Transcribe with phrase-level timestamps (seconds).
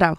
[0.00, 0.16] Zdravo.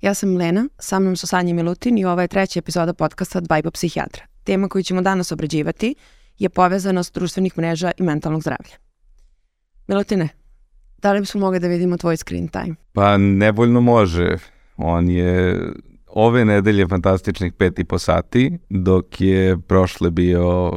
[0.00, 3.70] Ja sam Lena, sa mnom su Sanja Milutin i ova je treća epizoda podcasta Dvajba
[3.70, 4.22] psihijatra.
[4.44, 5.94] Tema koju ćemo danas obrađivati
[6.38, 8.76] je povezanost društvenih mreža i mentalnog zdravlja.
[9.88, 10.28] Milutine,
[10.98, 12.74] da li bismo mogli da vidimo tvoj screen time?
[12.92, 14.36] Pa nevoljno može.
[14.76, 15.60] On je
[16.06, 20.72] ove nedelje fantastičnih pet i po sati, dok je prošle bio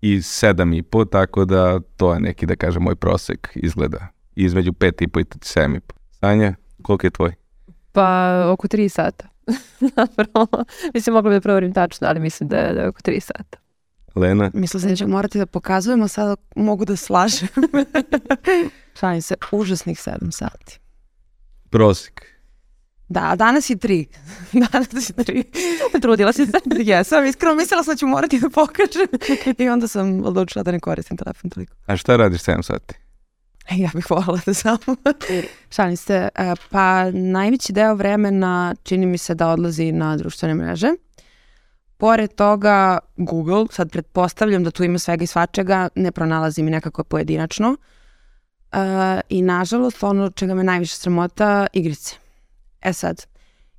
[0.00, 4.06] i sedam i po, tako da to je neki, da kažem, moj prosek izgleda.
[4.36, 5.94] Između pet i po i sedam i po.
[6.10, 7.43] Sanja, koliko je tvoj?
[7.94, 9.28] Pa oko tri sata.
[9.96, 13.20] Zapravo, mislim, mogla bi da proverim tačno, ali mislim da je, da je oko tri
[13.20, 13.58] sata.
[14.14, 14.50] Lena?
[14.54, 17.48] Mislim da ćemo morati da pokazujemo, sada mogu da slažem.
[19.00, 20.80] Šalim se, užasnih sedam sati.
[21.70, 22.26] Prosek.
[23.08, 24.06] Da, a danas je tri.
[24.72, 25.44] danas je tri.
[26.02, 26.52] Trudila si se.
[26.78, 29.08] Jesam, iskreno mislila sam da ću morati da pokažem.
[29.58, 31.74] I onda sam odlučila da ne koristim telefon toliko.
[31.86, 32.94] A šta radiš 7 sati?
[33.82, 34.78] Ja bih voljela da samo.
[35.70, 40.88] Šalim se, e, pa najveći deo vremena čini mi se da odlazi na društvene mreže.
[41.96, 47.04] Pored toga Google, sad pretpostavljam da tu ima svega i svačega, ne pronalazim i nekako
[47.04, 47.70] pojedinačno.
[47.70, 52.16] Uh, I nažalost, ono čega me najviše sramota, igrice.
[52.80, 53.26] E sad,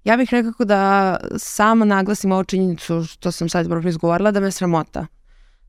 [0.04, 4.52] ja bih nekako da samo naglasim ovu činjenicu što sam sad prvo izgovorila, da me
[4.52, 5.08] sramota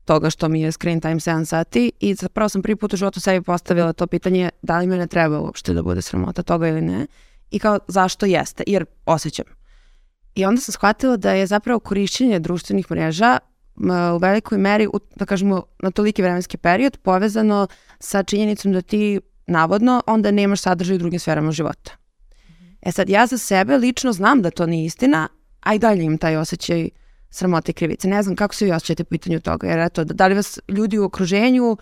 [0.07, 3.19] toga što mi je screen time 7 sati i zapravo sam prvi put u životu
[3.19, 6.81] sebi postavila to pitanje da li me ne treba uopšte da bude sramota toga ili
[6.81, 7.07] ne
[7.51, 9.45] i kao zašto jeste, jer osjećam.
[10.35, 13.37] I onda sam shvatila da je zapravo korišćenje društvenih mreža
[14.15, 17.67] u velikoj meri, da kažemo, na toliki vremenski period povezano
[17.99, 21.91] sa činjenicom da ti navodno onda nemaš sadržaj u drugim sferama života.
[22.81, 25.27] E sad, ja za sebe lično znam da to nije istina,
[25.59, 26.89] a i dalje imam taj osjećaj
[27.37, 28.07] sramote i krivice.
[28.07, 30.97] Ne znam kako se vi osjećate po pitanju toga, jer eto, da li vas ljudi
[30.97, 31.77] u okruženju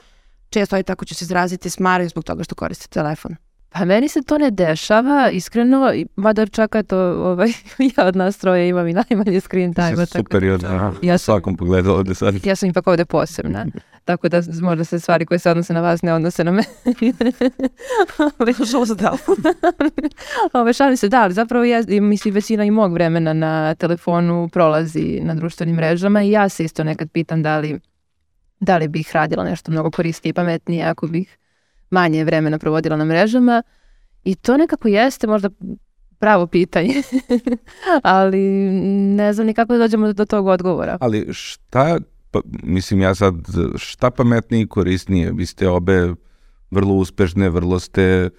[0.50, 3.36] često i tako ću se izraziti smaraju zbog toga što koriste telefon?
[3.70, 7.50] Pa meni se to ne dešava, iskreno, mada čak to, ovaj,
[7.98, 10.06] ja od nas troje imam i najmanje screen time.
[10.06, 12.46] Super, tako, da, ja sam, svakom pogledu ovde sad.
[12.46, 13.66] Ja sam ipak ovde posebna,
[14.06, 16.68] tako da možda se stvari koje se odnose na vas ne odnose na mene.
[18.68, 19.18] Što se da?
[20.60, 25.20] Ove, šalim se, da, ali zapravo ja, mislim, većina i mog vremena na telefonu prolazi
[25.24, 27.80] na društvenim mrežama i ja se isto nekad pitam da li,
[28.60, 31.38] da li bih radila nešto mnogo koristije i pametnije ako bih
[31.90, 33.64] manje vremena provodila na mrežama
[34.24, 35.50] i to nekako jeste možda
[36.20, 36.94] pravo pitanje,
[38.02, 38.40] ali
[39.16, 40.98] ne znam ni kako da dođemo do tog odgovora.
[41.02, 42.00] Ali šta,
[42.36, 43.36] pa, mislim ja sad,
[43.78, 45.32] šta pametnije i korisnije?
[45.32, 46.14] Vi ste obe
[46.72, 48.30] vrlo uspešne, vrlo ste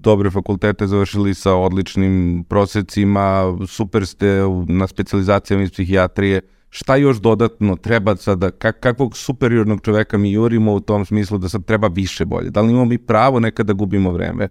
[0.00, 6.40] dobre fakultete završili sa odličnim prosecima, super ste na specializacijama iz psihijatrije
[6.70, 11.48] šta još dodatno treba sada, kak, kakvog superiornog čoveka mi jurimo u tom smislu da
[11.48, 12.50] sad treba više bolje?
[12.50, 14.48] Da li imamo mi pravo nekada da gubimo vreme?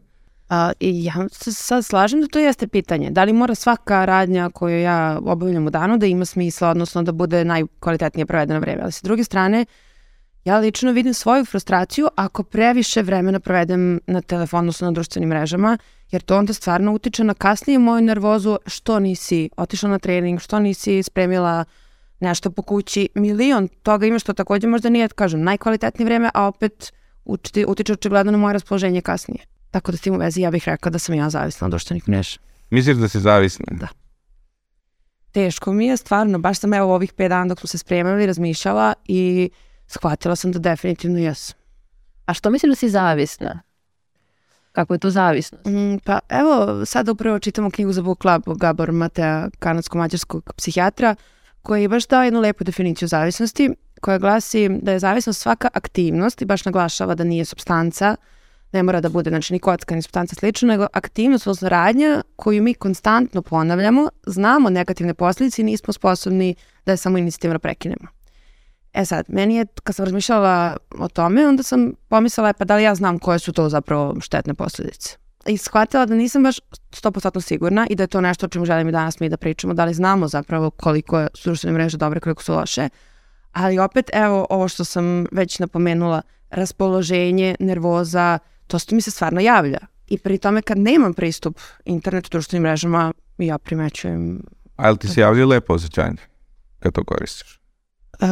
[0.49, 3.09] A, I ja se sad slažem da to jeste pitanje.
[3.11, 7.11] Da li mora svaka radnja koju ja obavljam u danu da ima smisla, odnosno da
[7.11, 8.81] bude najkvalitetnije provedeno vreme.
[8.81, 9.65] Ali sa druge strane,
[10.45, 15.77] ja lično vidim svoju frustraciju ako previše vremena provedem na telefonu, odnosno na društvenim mrežama,
[16.11, 20.59] jer to onda stvarno utiče na kasnije moju nervozu što nisi otišla na trening, što
[20.59, 21.65] nisi spremila
[22.19, 26.93] nešto po kući, milion toga ima što takođe možda nije, kažem, najkvalitetnije vreme, a opet
[27.67, 29.58] utiče očigledno na moje raspoloženje kasnije.
[29.71, 32.09] Tako da s tim u vezi ja bih rekao da sam ja zavisna od društvenih
[32.09, 32.39] mreža.
[32.69, 33.65] Misliš da si zavisna?
[33.71, 33.87] Da.
[35.31, 38.93] Teško mi je, stvarno, baš sam evo ovih pet dana dok smo se spremali, razmišljala
[39.05, 39.49] i
[39.87, 41.57] shvatila sam da definitivno jesam.
[42.25, 43.61] A što misliš da si zavisna?
[44.71, 45.65] Kako je to zavisnost?
[45.65, 51.15] Mm, pa evo, sada upravo čitamo knjigu za Book Club Gabor Matea, kanadsko-mađarskog psihijatra,
[51.61, 53.69] koji je baš dao jednu lepu definiciju zavisnosti
[54.01, 58.15] koja glasi da je zavisnost svaka aktivnost i baš naglašava da nije substanca,
[58.71, 62.63] ne mora da bude znači, ni kocka ni substanca slično, nego aktivnost, odnosno radnja koju
[62.63, 68.07] mi konstantno ponavljamo, znamo negativne posljedice i nismo sposobni da je samo inicijativno prekinemo.
[68.93, 72.83] E sad, meni je, kad sam razmišljala o tome, onda sam pomislila, pa da li
[72.83, 76.59] ja znam koje su to zapravo štetne posljedice i shvatila da nisam baš
[76.91, 79.73] 100% sigurna i da je to nešto o čemu želim i danas mi da pričamo,
[79.73, 82.89] da li znamo zapravo koliko su društvene mreže dobre, koliko su loše.
[83.51, 89.41] Ali opet, evo, ovo što sam već napomenula, raspoloženje, nervoza, to što mi se stvarno
[89.41, 89.79] javlja.
[90.07, 94.41] I pri tome kad nemam pristup internetu, društvenim mrežama, ja primećujem...
[94.75, 96.17] A li ti se javlja lepo osjećanje
[96.79, 97.59] kad to koristiš?
[98.21, 98.27] Uh,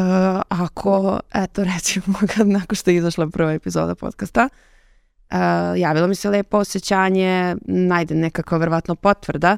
[0.49, 5.37] ako, eto recimo, kad nakon što je izašla prva epizoda podcasta, uh,
[5.77, 9.57] javilo mi se lepo osjećanje, najde nekakva vrvatno potvrda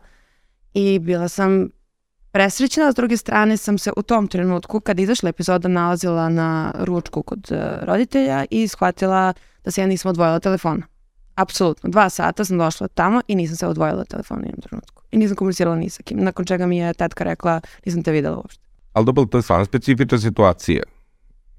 [0.73, 1.69] i bila sam
[2.31, 7.23] presrećena, s druge strane sam se u tom trenutku kad izašla epizoda nalazila na ručku
[7.23, 9.33] kod uh, roditelja i shvatila
[9.63, 10.85] da se ja nisam odvojila telefona.
[11.35, 11.89] Apsolutno.
[11.89, 15.03] Dva sata sam došla tamo i nisam se odvojila od telefona u jednom trenutku.
[15.11, 16.19] I nisam komunicirala ni sa kim.
[16.23, 18.63] Nakon čega mi je tetka rekla, nisam te videla uopšte.
[18.93, 20.83] Ali dobro, to je stvarno specifična situacija.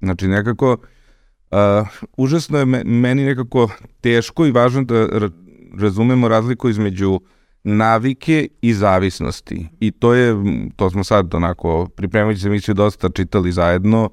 [0.01, 0.77] Znači, nekako,
[1.51, 1.87] uh,
[2.17, 3.69] užasno je me, meni nekako
[4.01, 5.07] teško i važno da
[5.79, 7.19] razumemo razliku između
[7.63, 9.67] navike i zavisnosti.
[9.79, 10.35] I to je,
[10.75, 14.09] to smo sad onako, pripremajući se mislio dosta čitali zajedno,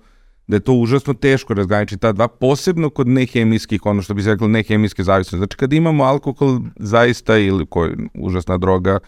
[0.47, 4.31] da je to užasno teško razgraničiti ta dva, posebno kod nehemijskih, ono što bi se
[4.31, 5.37] reklo nehemijske zavisnosti.
[5.37, 8.99] Znači kad imamo alkohol zaista ili koji užasna droga,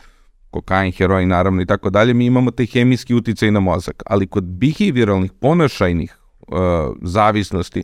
[0.51, 4.03] kokain, heroin naravno i tako dalje, mi imamo te hemijski uticaj na mozak.
[4.07, 6.57] Ali kod behavioralnih, ponašajnih uh,
[7.03, 7.83] zavisnosti,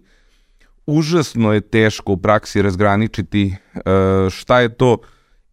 [0.86, 3.82] užasno je teško u praksi razgraničiti uh,
[4.30, 4.98] šta je to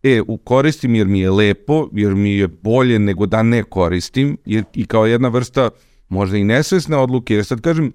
[0.03, 4.63] e, koristim jer mi je lepo, jer mi je bolje nego da ne koristim, jer
[4.73, 5.69] i kao jedna vrsta
[6.09, 7.91] možda i nesvesne odluke, jer sad kažem,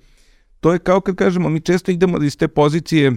[0.61, 3.13] to je kao kad kažemo, mi često idemo iz te pozicije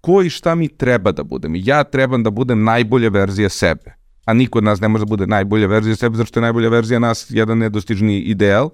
[0.00, 1.52] ko i šta mi treba da budem.
[1.56, 3.94] Ja trebam da budem najbolja verzija sebe,
[4.24, 6.68] a niko od nas ne može da bude najbolja verzija sebe, zato što je najbolja
[6.68, 8.70] verzija nas jedan nedostižni ideal,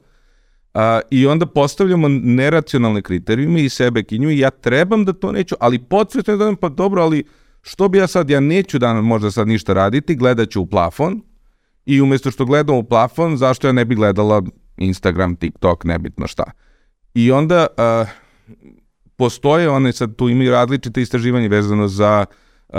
[0.75, 5.54] A, I onda postavljamo neracionalne kriterijume i sebe kinju i ja trebam da to neću,
[5.61, 7.25] ali podsvetno da pa dobro, ali
[7.68, 11.22] što bi ja sad, ja neću da možda sad ništa raditi, gledat ću u plafon
[11.86, 14.42] i umesto što gledam u plafon, zašto ja ne bi gledala
[14.76, 16.44] Instagram, TikTok, nebitno šta.
[17.14, 18.08] I onda uh,
[19.16, 22.24] postoje one, sad tu imaju različite istraživanje vezano za
[22.68, 22.76] uh,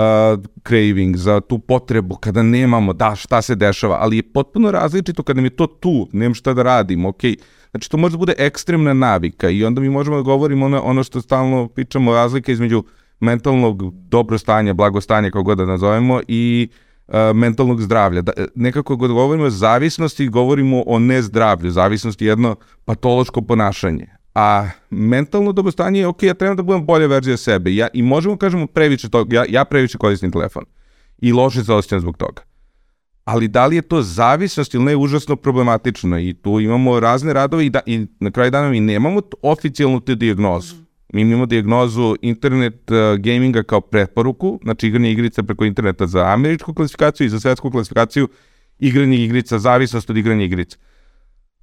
[0.68, 5.42] craving, za tu potrebu kada nemamo, da, šta se dešava, ali je potpuno različito kada
[5.42, 7.36] mi je to tu, nemam šta da radim, okej,
[7.72, 11.04] Znači, to može da bude ekstremna navika i onda mi možemo da govorimo ono, ono
[11.04, 12.84] što stalno pričamo, razlika između
[13.20, 16.70] mentalnog dobrostanja, blagostanja, kako god da nazovemo, i
[17.08, 18.22] uh, mentalnog zdravlja.
[18.22, 21.72] Da, nekako god govorimo o zavisnosti, govorimo o nezdravlju.
[21.72, 22.56] Zavisnost je jedno
[22.86, 24.08] patološko ponašanje.
[24.36, 27.76] A mentalno dobrostanje je, ok, ja trebam da budem bolja verzija sebe.
[27.76, 30.64] Ja, I možemo kažemo previše toga, ja, ja previše koristim telefon.
[31.18, 32.50] I loše se osjećam zbog toga
[33.30, 37.66] ali da li je to zavisnost ili ne užasno problematično i tu imamo razne radove
[37.66, 40.76] i, da, i na kraju dana mi nemamo oficijalnu te diagnozu.
[41.14, 46.74] Mi imamo diagnozu internet uh, gaminga kao preporuku, znači igranje igrica preko interneta za američku
[46.74, 48.28] klasifikaciju i za svetsku klasifikaciju
[48.80, 50.78] igranje igrica, zavisnost od igranja igrica.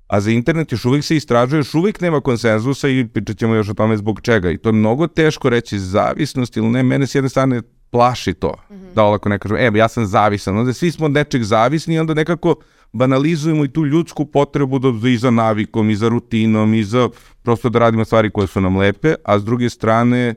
[0.06, 3.68] A za internet još uvijek se istražuje, još uvijek nema konsenzusa i pričat ćemo još
[3.68, 4.50] o tome zbog čega.
[4.50, 6.82] I to je mnogo teško reći zavisnost ili ne.
[6.82, 8.54] Mene s jedne strane plaši to.
[8.70, 8.94] Mm -hmm.
[8.94, 10.58] Da olako ne kažem, e, ja sam zavisan.
[10.58, 12.54] Onda svi smo od nečeg zavisni i onda nekako
[12.96, 17.08] banalizujemo i tu ljudsku potrebu da i za navikom, i za rutinom, i za
[17.42, 20.34] prosto da radimo stvari koje su nam lepe, a s druge strane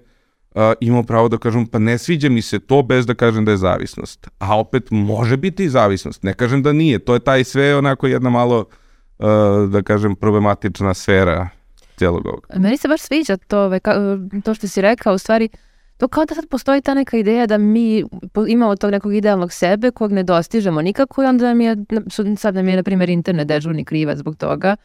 [0.56, 3.52] uh, imamo pravo da kažem, pa ne sviđa mi se to bez da kažem da
[3.52, 4.28] je zavisnost.
[4.40, 6.24] A opet može biti i zavisnost.
[6.24, 7.00] Ne kažem da nije.
[7.00, 8.66] To je taj sve onako jedna malo,
[9.20, 9.26] uh,
[9.70, 11.50] da kažem, problematična sfera
[11.98, 12.48] cijelog ovoga.
[12.56, 13.72] Meni se baš sviđa to,
[14.44, 15.69] to što si rekao, u stvari, uh,
[16.00, 18.04] to kao da sad postoji ta neka ideja da mi
[18.48, 21.76] imamo tog nekog idealnog sebe kojeg ne dostižemo nikako i onda nam je,
[22.38, 24.76] sad nam je na primjer internet dežurni krivac zbog toga.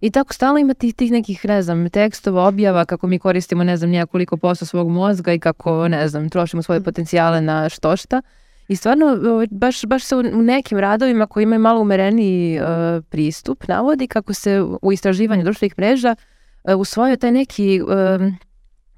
[0.00, 3.76] I tako stalno ima tih, tih nekih, ne znam, tekstova, objava kako mi koristimo, ne
[3.76, 8.22] znam, nijakoliko posto svog mozga i kako, ne znam, trošimo svoje potencijale na što šta.
[8.68, 12.66] I stvarno, ovaj, baš, baš se u nekim radovima koji imaju malo umereniji uh,
[13.08, 16.16] pristup navodi kako se u istraživanju društvenih mreža
[16.64, 17.90] uh, usvojio taj neki uh,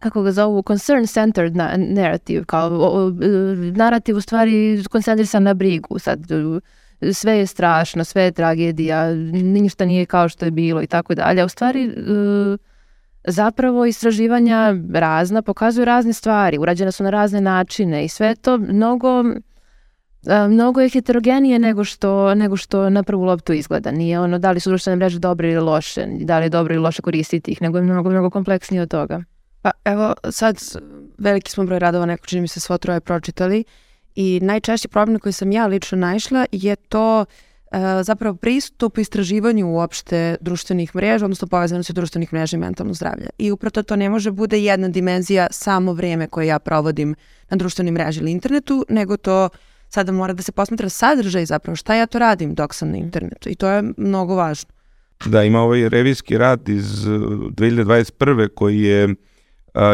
[0.02, 3.11] kako ga zovu, concern centered na, narrative, kao o, o,
[3.75, 6.26] narativ u stvari koncentrisan na brigu, sad
[7.12, 11.44] sve je strašno, sve je tragedija, ništa nije kao što je bilo i tako dalje.
[11.44, 11.92] U stvari, e,
[13.25, 19.25] zapravo istraživanja razna pokazuju razne stvari, urađene su na razne načine i sve to mnogo
[20.26, 23.90] e, mnogo je heterogenije nego što, nego što na prvu loptu izgleda.
[23.90, 26.82] Nije ono da li su društvene mreže dobre ili loše, da li je dobro ili
[26.82, 29.23] loše koristiti ih, nego je mnogo, mnogo kompleksnije od toga.
[29.62, 30.59] Pa evo sad
[31.19, 33.64] veliki smo broj radova, neko čini mi se svo troje pročitali
[34.14, 39.69] i najčešći problem na koji sam ja lično naišla je to uh, zapravo pristup istraživanju
[39.69, 43.26] uopšte društvenih mreža, odnosno povezanosti društvenih mreža i mentalno zdravlje.
[43.38, 47.14] I upravo to ne može bude jedna dimenzija samo vreme koje ja provodim
[47.50, 49.49] na društvenim mreži ili internetu, nego to
[49.88, 53.49] sada mora da se posmatra sadržaj zapravo šta ja to radim dok sam na internetu
[53.49, 54.71] i to je mnogo važno.
[55.26, 58.49] Da, ima ovaj revijski rad iz 2021.
[58.54, 59.14] koji je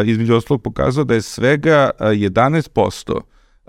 [0.05, 3.19] između ostalog pokazao da je svega 11%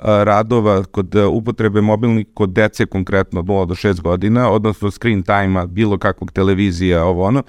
[0.03, 5.67] radova kod upotrebe mobilnih kod dece konkretno od 0 do 6 godina, odnosno screen time-a,
[5.67, 7.43] bilo kakvog televizija, ovo ono,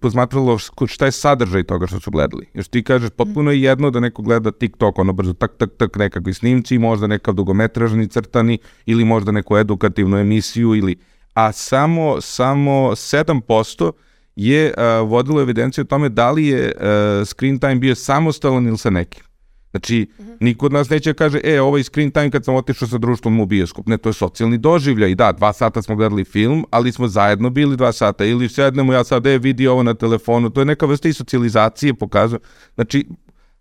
[0.00, 2.46] pozmatralo šta je sadržaj toga što su gledali.
[2.54, 5.96] Još ti kažeš, potpuno je jedno da neko gleda TikTok, ono brzo tak, tak, tak,
[5.96, 10.96] nekakvi snimci, možda nekav dugometražni crtani ili možda neku edukativnu emisiju ili
[11.34, 13.92] a samo samo 7%
[14.36, 18.78] je uh, vodilo evidenciju o tome da li je uh, screen time bio samostalan ili
[18.78, 19.22] sa nekim.
[19.70, 20.36] Znači, uh -huh.
[20.40, 23.40] niko od nas neće da kaže, e, ovaj screen time kad sam otišao sa društvom
[23.40, 23.86] u bioskop.
[23.86, 25.10] Ne, to je socijalni doživljaj.
[25.10, 28.24] I da, dva sata smo gledali film, ali smo zajedno bili dva sata.
[28.24, 30.50] Ili sednemo, ja sad, e, vidi ovo na telefonu.
[30.50, 32.40] To je neka vrsta i socijalizacije, pokazuje.
[32.74, 33.06] Znači,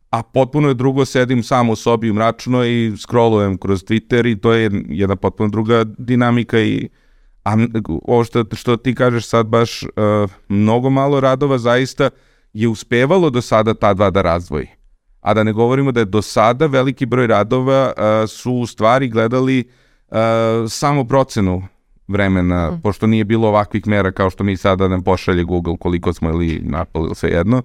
[0.09, 4.53] a potpuno je drugo, sedim sam u sobi mračno i scrollujem kroz Twitter i to
[4.53, 6.89] je jedna potpuno druga dinamika i
[7.43, 7.55] a
[8.03, 9.89] ovo što, što ti kažeš sad baš uh,
[10.49, 12.09] mnogo malo radova zaista
[12.53, 14.67] je uspevalo do sada ta dva da razvoji.
[15.21, 19.07] A da ne govorimo da je do sada veliki broj radova uh, su u stvari
[19.09, 19.63] gledali
[20.07, 20.17] uh,
[20.69, 21.63] samo procenu
[22.07, 22.81] vremena, mm.
[22.81, 26.61] pošto nije bilo ovakvih mera kao što mi sada nam pošalje Google koliko smo ili
[26.63, 27.57] napali ili sve jedno.
[27.57, 27.63] Uh,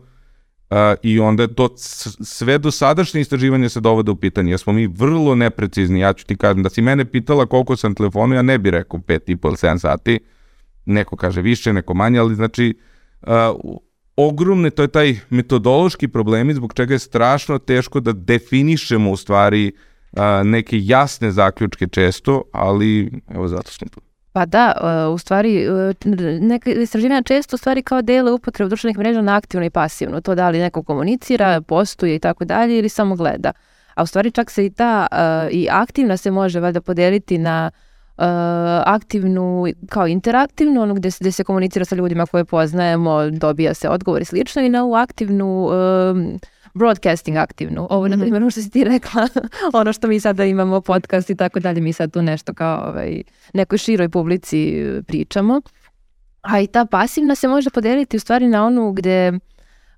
[0.70, 4.50] Uh, I onda to sve do sadašnje istraživanje se dovode u pitanje.
[4.50, 6.00] Jer smo mi vrlo neprecizni.
[6.00, 9.00] Ja ću ti kažem da si mene pitala koliko sam telefonu, ja ne bih rekao
[9.00, 10.20] 5 i pol, 7 sati.
[10.86, 12.74] Neko kaže više, neko manje, ali znači
[13.22, 13.30] uh,
[14.16, 19.72] ogromne, to je taj metodološki problemi zbog čega je strašno teško da definišemo u stvari
[20.12, 24.00] uh, neke jasne zaključke često, ali evo zato smo tu.
[24.32, 24.72] Pa da,
[25.08, 25.94] uh, u stvari, uh,
[26.40, 30.20] neka istraživanja često u stvari kao dele upotrebu društvenih mreža na aktivno i pasivno.
[30.20, 33.52] To da li neko komunicira, postuje i tako dalje ili samo gleda.
[33.94, 37.70] A u stvari čak se i ta uh, i aktivna se može valjda podeliti na
[37.74, 37.87] uh,
[38.84, 44.22] aktivnu kao interaktivnu, ono gde, gde se komunicira sa ljudima koje poznajemo, dobija se odgovor
[44.22, 45.72] i slično i na ovu aktivnu uh,
[46.74, 47.86] broadcasting aktivnu.
[47.90, 48.16] Ovo, mm -hmm.
[48.16, 49.28] na primjer, ono što si ti rekla,
[49.80, 53.22] ono što mi sada imamo podcast i tako dalje, mi sad tu nešto kao ovaj,
[53.54, 55.60] nekoj široj publici e, pričamo.
[56.42, 59.32] A i ta pasivna se može podeliti u stvari na onu gde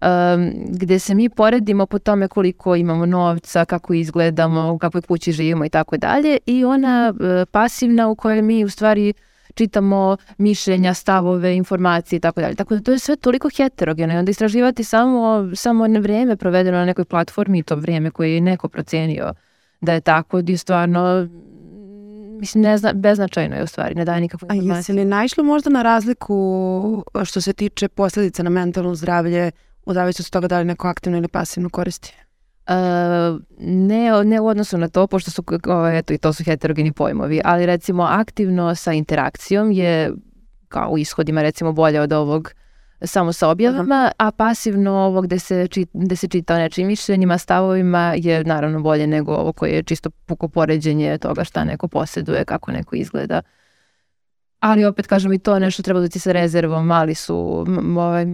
[0.02, 5.33] um, gde se mi poredimo po tome koliko imamo novca, kako izgledamo, u kakvoj kući
[5.33, 9.12] živimo i tako dalje i ona uh, pasivna u kojoj mi u stvari
[9.54, 12.54] čitamo mišljenja, stavove, informacije i tako dalje.
[12.54, 16.85] Tako da to je sve toliko heterogeno i onda istraživati samo, samo vreme provedeno na
[16.85, 19.33] nekoj platformi i to vreme koje je neko procenio
[19.80, 21.28] da je tako, je stvarno
[22.40, 24.73] mislim, ne zna, beznačajno je u stvari, ne daje nikakvu informaciju.
[24.75, 29.50] A jesi li naišlo možda na razliku što se tiče posledica na mentalno zdravlje
[29.87, 32.17] u zavisnosti od toga da li neko aktivno ili pasivno koristi?
[32.69, 36.93] Uh, ne, ne u odnosu na to, pošto su, ovaj, eto, i to su heterogeni
[36.93, 40.13] pojmovi, ali recimo aktivno sa interakcijom je
[40.69, 42.55] kao u ishodima recimo bolje od ovog
[43.03, 47.39] samo sa objavama, a pasivno ovo gde se, či, gde se čita o nečim mišljenjima,
[47.39, 52.45] stavovima je naravno bolje nego ovo koje je čisto puko poređenje toga šta neko posjeduje,
[52.45, 53.43] kako neko izgleda.
[54.61, 57.67] Ali opet kažem i to nešto treba da ti sa rezervom, mali su
[57.99, 58.27] ovaj,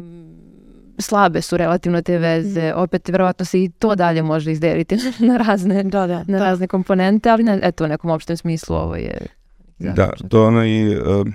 [0.98, 2.78] slabe su relativno te veze, mm.
[2.78, 4.96] opet verovatno se i to dalje može izdeliti
[5.28, 6.44] na razne, da, da, na da.
[6.44, 9.26] razne komponente, ali ne, eto u nekom opštem smislu ovo je...
[9.78, 10.96] Da, to ono i...
[10.96, 11.26] Uh,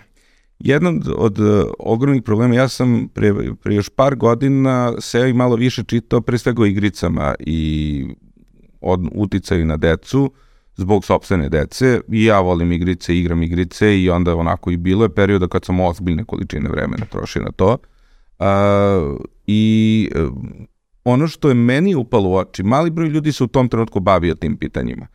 [0.63, 5.55] jedan od uh, ogromnih problema, ja sam pre, pre još par godina seo i malo
[5.55, 8.05] više čitao pre svega o igricama i
[8.81, 10.31] od uticaju na decu
[10.75, 15.15] zbog sobstvene dece i ja volim igrice, igram igrice i onda onako i bilo je
[15.15, 17.77] perioda kad sam ozbiljne količine vremena trošio na to.
[18.41, 19.17] Uh,
[19.47, 20.33] I uh,
[21.03, 24.35] ono što je meni upalo u oči, mali broj ljudi se u tom trenutku bavio
[24.35, 25.07] tim pitanjima.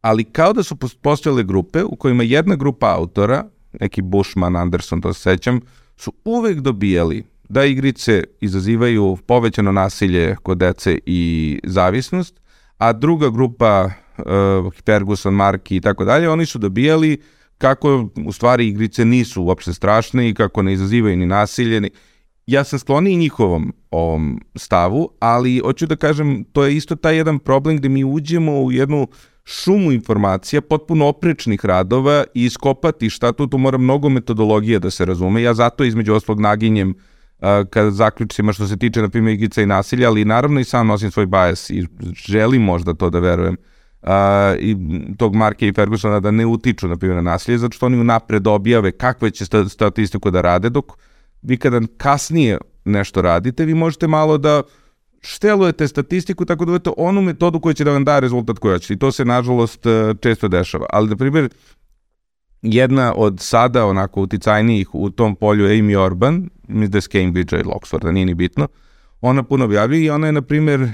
[0.00, 3.44] Ali kao da su postojale grupe u kojima jedna grupa autora,
[3.80, 5.60] neki Bushman, Anderson, to se sećam,
[5.96, 12.40] su uvek dobijali da igrice izazivaju povećano nasilje kod dece i zavisnost,
[12.78, 17.22] a druga grupa, uh, Ferguson, Marki i tako dalje, oni su dobijali
[17.58, 21.90] kako u stvari igrice nisu uopšte strašne i kako ne izazivaju ni nasilje, ni
[22.46, 27.38] ja sam skloniji njihovom ovom stavu, ali hoću da kažem, to je isto taj jedan
[27.38, 29.06] problem gde mi uđemo u jednu
[29.44, 35.04] šumu informacija, potpuno oprečnih radova i iskopati šta tu, tu mora mnogo metodologije da se
[35.04, 35.42] razume.
[35.42, 39.66] Ja zato između oslog naginjem uh, kada zaključima što se tiče, na primjer, igica i
[39.66, 41.86] nasilja, ali naravno i sam nosim svoj bajas i
[42.26, 43.56] želim možda to da verujem
[44.02, 44.08] uh,
[44.58, 44.76] i
[45.18, 48.46] tog Marke i Fergusona da ne utiču, na primjer, na nasilje, zato što oni unapred
[48.46, 50.92] objave kakve će statistiku da rade, dok
[51.44, 54.62] vi kada kasnije nešto radite, vi možete malo da
[55.20, 58.94] štelujete statistiku tako da uvete onu metodu koja će da vam da rezultat koji hoćete.
[58.94, 60.86] I to se, nažalost, e, često dešava.
[60.90, 61.48] Ali, na primjer,
[62.62, 67.56] jedna od sada onako uticajnijih u tom polju Amy Orban, mislim da je s Cambridge
[67.56, 68.68] ili Oxforda, nije ni bitno,
[69.20, 70.88] ona puno objavljuje i ona je, na primjer, uh,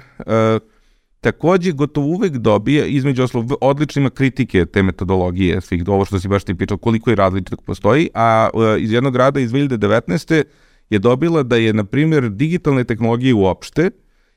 [1.20, 6.44] takođe gotovo uvek dobije, između oslo, odličnima kritike te metodologije, svih, ovo što si baš
[6.44, 10.44] ti pričao, koliko i različitog postoji, a uh, iz jednog rada iz 2019.
[10.90, 13.90] je dobila da je, na primjer, digitalne tehnologije uopšte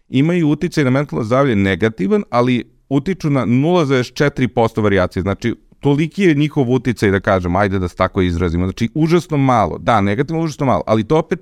[0.10, 5.24] imaju uticaj na mentalno zdravlje negativan, ali utiču na 0,4% variacije.
[5.24, 8.66] Znači, toliki je njihov uticaj, da kažem, ajde da se tako izrazimo.
[8.66, 9.78] Znači, užasno malo.
[9.78, 11.40] Da, negativno, užasno malo, ali to opet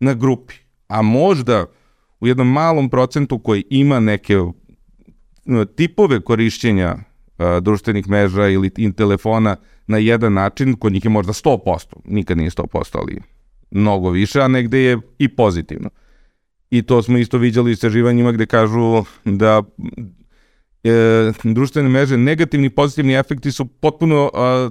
[0.00, 0.54] na grupi.
[0.88, 1.66] A možda
[2.20, 4.36] u jednom malom procentu koji ima neke
[5.76, 9.56] tipove korišćenja uh, društvenih mreža ili telefona
[9.86, 13.20] na jedan način, kod njih je možda 100%, nikad nije 100%, ali
[13.70, 15.90] mnogo više, a negde je i pozitivno.
[16.70, 19.62] I to smo isto viđali u istraživanjima gde kažu da
[20.84, 24.70] e, društvene mreže, negativni i pozitivni efekti su potpuno a,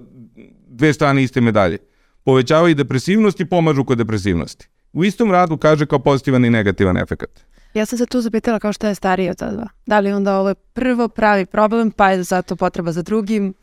[0.68, 1.78] dve strane iste medalje.
[2.24, 4.68] Povećavaju depresivnost i pomažu kod depresivnosti.
[4.94, 7.46] U istom radu kaže kao pozitivan i negativan efekt.
[7.74, 9.68] Ja sam se tu zapitala kao šta je starije od ta dva.
[9.86, 13.54] Da li onda ovo je prvo pravi problem, pa je zato potreba za drugim?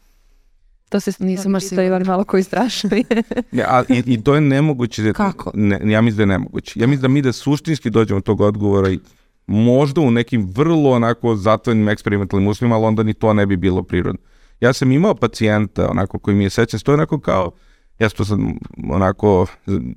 [0.89, 3.05] To se nisam baš sigurno malo koji strašni.
[3.53, 5.03] ja, a, i, I to je nemoguće.
[5.03, 5.51] Da, Kako?
[5.55, 6.81] Ne, ja mislim da je nemoguće.
[6.81, 8.99] Ja mislim da mi da suštinski dođemo do tog odgovora i
[9.47, 13.83] možda u nekim vrlo onako zatvorenim eksperimentalnim uslovima, ali onda ni to ne bi bilo
[13.83, 14.21] prirodno.
[14.61, 17.51] Ja sam imao pacijenta onako koji mi je sećan, to je onako kao,
[17.99, 18.59] ja to sam
[18.91, 19.47] onako,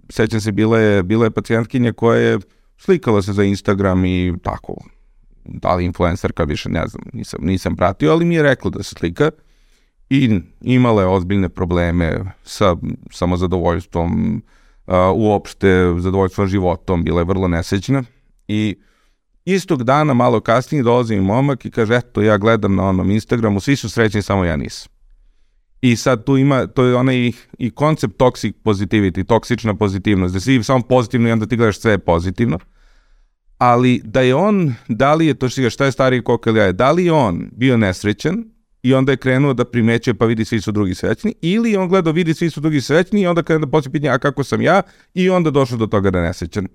[0.09, 2.39] sećam se, bila je, bila je pacijentkinja koja je
[2.81, 4.75] slikala se za Instagram i tako,
[5.45, 8.95] da li influencerka više, ne znam, nisam, nisam pratio, ali mi je rekla da se
[8.95, 9.31] slika
[10.09, 12.75] i imala je ozbiljne probleme sa
[13.11, 14.41] samozadovoljstvom,
[14.87, 18.03] uh, uopšte zadovoljstvom životom, bila je vrlo nesećna
[18.47, 18.75] i
[19.45, 23.59] istog dana, malo kasnije, dolazi mi momak i kaže, eto, ja gledam na onom Instagramu,
[23.59, 24.91] svi su srećni, samo ja nisam.
[25.81, 30.63] I sad tu ima, to je onaj i koncept toxic positivity, toksična pozitivnost, da si
[30.63, 32.59] samo pozitivno i onda ti gledaš sve pozitivno.
[33.57, 36.65] Ali da je on, da li je to što šta je stariji koliko ili ja
[36.65, 38.43] je, da li je on bio nesrećan
[38.83, 42.13] i onda je krenuo da primećuje pa vidi svi su drugi srećni, ili on gledao
[42.13, 44.81] vidi svi su drugi srećni i onda kada da poslije pitanje a kako sam ja
[45.13, 46.67] i onda došao do toga da je nesrećan.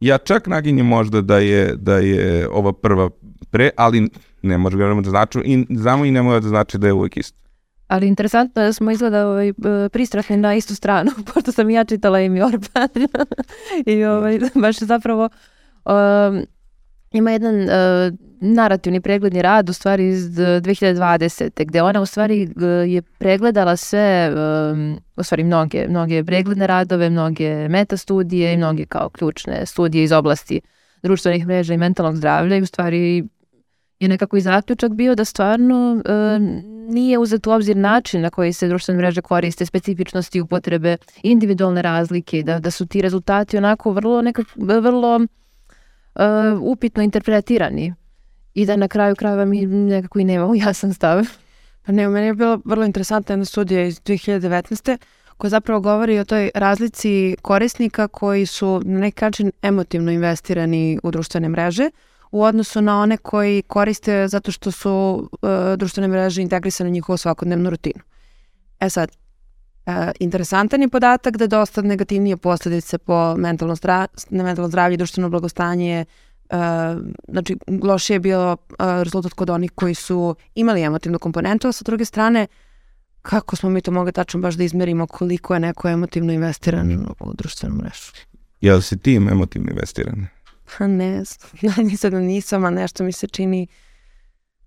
[0.00, 3.10] Ja čak naginjem možda da je, da je ova prva
[3.50, 4.10] pre, ali
[4.42, 7.45] ne može da znači, i znamo i ne može da znači da je uvek isto.
[7.86, 9.52] Ali interesantno je da smo izgleda ovaj,
[9.92, 12.88] pristrasni na istu stranu, pošto sam ja čitala i Orban.
[13.86, 15.28] I ovaj, baš zapravo
[15.84, 16.46] um,
[17.12, 17.68] ima jedan uh,
[18.40, 21.64] narativni pregledni rad u stvari iz 2020.
[21.64, 22.48] gde ona u stvari
[22.86, 24.32] je pregledala sve,
[24.72, 30.12] um, u stvari mnoge, mnoge pregledne radove, mnoge metastudije i mnoge kao ključne studije iz
[30.12, 30.60] oblasti
[31.02, 33.24] društvenih mreža i mentalnog zdravlja i u stvari
[34.00, 36.02] je nekako i zaključak bio da stvarno uh,
[36.94, 42.42] nije uzet u obzir način na koji se društvene mreže koriste, specifičnosti upotrebe, individualne razlike,
[42.42, 47.94] da, da su ti rezultati onako vrlo, nekako, vrlo uh, upitno interpretirani
[48.54, 51.26] i da na kraju krajeva mi nekako i nemamo jasan stav.
[51.86, 54.98] Pa ne, u meni je bila vrlo interesantna jedna studija iz 2019
[55.36, 61.10] koja zapravo govori o toj razlici korisnika koji su na neki način emotivno investirani u
[61.10, 61.90] društvene mreže
[62.36, 67.16] u odnosu na one koji koriste zato što su uh, društvene mreže integrisane u njihovu
[67.16, 68.02] svakodnevnu rutinu.
[68.80, 69.10] E sad,
[69.86, 75.28] uh, interesantan je podatak da dosta negativnije posledice po mentalno, zdra, mentalno zdravlje i društveno
[75.28, 76.04] blagostanje
[76.50, 76.58] Uh,
[77.28, 81.84] znači, loše je bio uh, rezultat kod onih koji su imali emotivnu komponentu, a sa
[81.84, 82.46] druge strane,
[83.22, 87.32] kako smo mi to mogli tačno baš da izmerimo koliko je neko emotivno investiran u
[87.34, 88.12] društvenu mrežu?
[88.60, 90.26] Jel si ti emotivno investiran?
[90.78, 93.66] Pa ne znam, nisam da nisam, a nešto mi se čini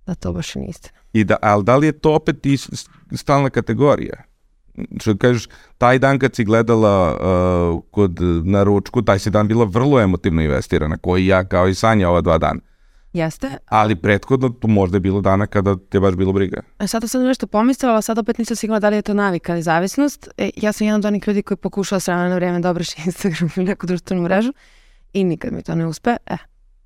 [0.06, 0.90] da to baš i niste.
[1.14, 2.58] I da, ali da li je to opet i
[3.16, 4.30] stalna kategorija?
[5.00, 9.66] što kažeš, taj dan kad si gledala uh, kod, na ručku, taj si dan bila
[9.66, 12.60] vrlo emotivno investirana, koji ja kao i Sanja ova dva dana.
[13.14, 13.50] Jeste.
[13.66, 16.62] Ali prethodno tu možda je bilo dana kada te baš bilo briga.
[16.80, 19.54] E, sada sam nešto pomislila, ali sad opet nisam sigurna da li je to navika
[19.54, 20.30] ili zavisnost.
[20.38, 23.50] E, ja sam jedan od onih ljudi koji pokušala s na vreme da obriši Instagram
[23.56, 24.54] ili neku društvenu mrežu
[25.14, 26.16] i nikad mi to ne uspe.
[26.26, 26.38] E,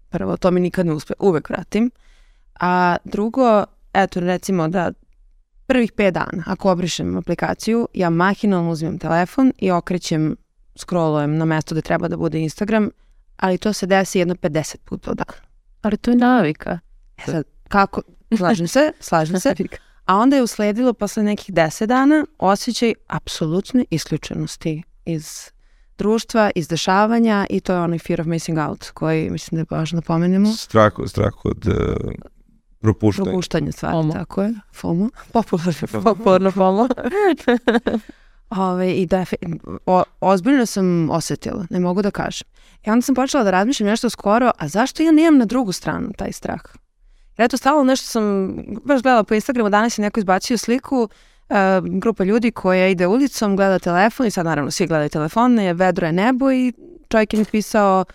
[0.10, 1.92] prvo, to mi nikad ne uspe, uvek vratim.
[2.60, 4.92] A drugo, eto recimo da
[5.68, 10.36] prvih 5 dana, ako obrišem aplikaciju, ja mahinalno uzmem telefon i okrećem,
[10.76, 12.90] scrollujem na mesto gde treba da bude Instagram,
[13.38, 15.36] ali to se desi jedno 50 puta u dan.
[15.82, 16.80] Ali to je navika.
[17.18, 18.02] E sad, kako,
[18.38, 19.56] slažem se, slažem se.
[20.06, 25.52] A onda je usledilo posle nekih 10 dana osjećaj apsolutne isključenosti iz
[25.98, 29.80] društva, iz dešavanja i to je onaj fear of missing out koji mislim da je
[29.80, 30.54] važno da pomenemo.
[30.54, 31.74] Strah, strah od uh,
[32.84, 33.26] Propuštanje.
[33.26, 34.14] Propuštanje stvari, FOMO.
[34.14, 34.54] tako je.
[34.74, 35.10] FOMO.
[35.32, 36.88] Popularno, popularno FOMO.
[38.70, 39.26] Ove, I da,
[39.86, 42.48] o, ozbiljno sam osetila, ne mogu da kažem.
[42.86, 46.12] I onda sam počela da razmišljam nešto skoro, a zašto ja nemam na drugu stranu
[46.18, 46.62] taj strah?
[47.38, 51.10] Jer eto, stalo nešto sam baš gledala po Instagramu, danas je neko izbacio sliku, uh,
[52.02, 56.14] grupa ljudi koja ide ulicom, gleda telefon i sad naravno svi gledaju telefone, vedro je
[56.14, 56.74] nebo i
[57.10, 58.06] čovjek je mi pisao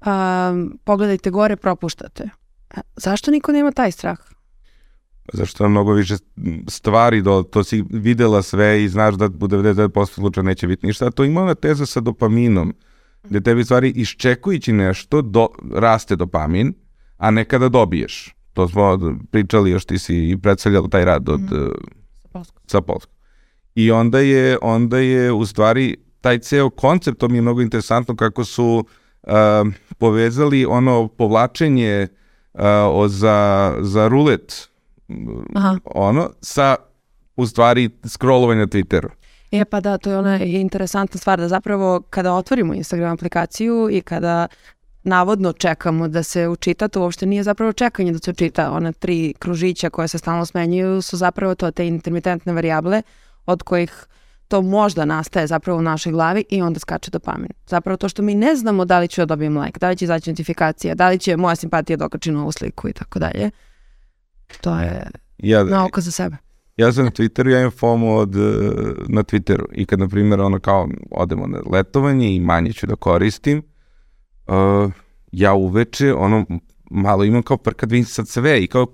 [0.00, 0.06] uh,
[0.84, 2.28] pogledajte gore, propuštate.
[2.96, 4.18] Zašto niko nema taj strah?
[5.32, 6.14] Zašto mnogo više
[6.68, 11.06] stvari, do, to si videla sve i znaš da u 99% slučaja neće biti ništa.
[11.06, 12.74] A to ima ona teza sa dopaminom,
[13.24, 16.74] gde tebi stvari iščekujući nešto do, raste dopamin,
[17.16, 18.34] a nekada dobiješ.
[18.52, 18.98] To smo
[19.30, 21.70] pričali, još ti si i predstavljala taj rad od, mm.
[22.66, 23.14] Sa Polskom.
[23.74, 28.16] I onda je, onda je u stvari taj ceo koncept, to mi je mnogo interesantno
[28.16, 28.84] kako su
[29.22, 29.32] uh,
[29.98, 32.08] povezali ono povlačenje
[32.52, 34.68] uh, o, za, za rulet
[35.54, 35.78] Aha.
[35.84, 36.76] ono sa
[37.36, 39.08] u stvari scrollovanje na Twitteru.
[39.50, 44.00] E pa da, to je ona interesantna stvar da zapravo kada otvorimo Instagram aplikaciju i
[44.00, 44.48] kada
[45.04, 48.70] navodno čekamo da se učita, to uopšte nije zapravo čekanje da se učita.
[48.70, 53.02] Ona tri kružića koje se stalno smenjuju su zapravo to te intermitentne variable
[53.46, 54.06] od kojih
[54.48, 57.48] to možda nastaje zapravo u našoj glavi i onda skače dopamin.
[57.66, 60.04] Zapravo to što mi ne znamo da li ću da dobijem like, da li će
[60.04, 63.50] izaći notifikacija, da li će moja simpatija dokači novu sliku i tako dalje.
[64.60, 66.36] To je ja, nauka za sebe.
[66.76, 68.34] Ja sam na Twitteru, ja imam FOMO od,
[69.08, 72.96] na Twitteru i kad, na primjer, ono kao odemo na letovanje i manje ću da
[72.96, 73.62] koristim,
[74.46, 74.92] uh,
[75.32, 76.44] ja uveče, ono,
[76.90, 78.86] malo imam kao prkad vidim sad sve i kao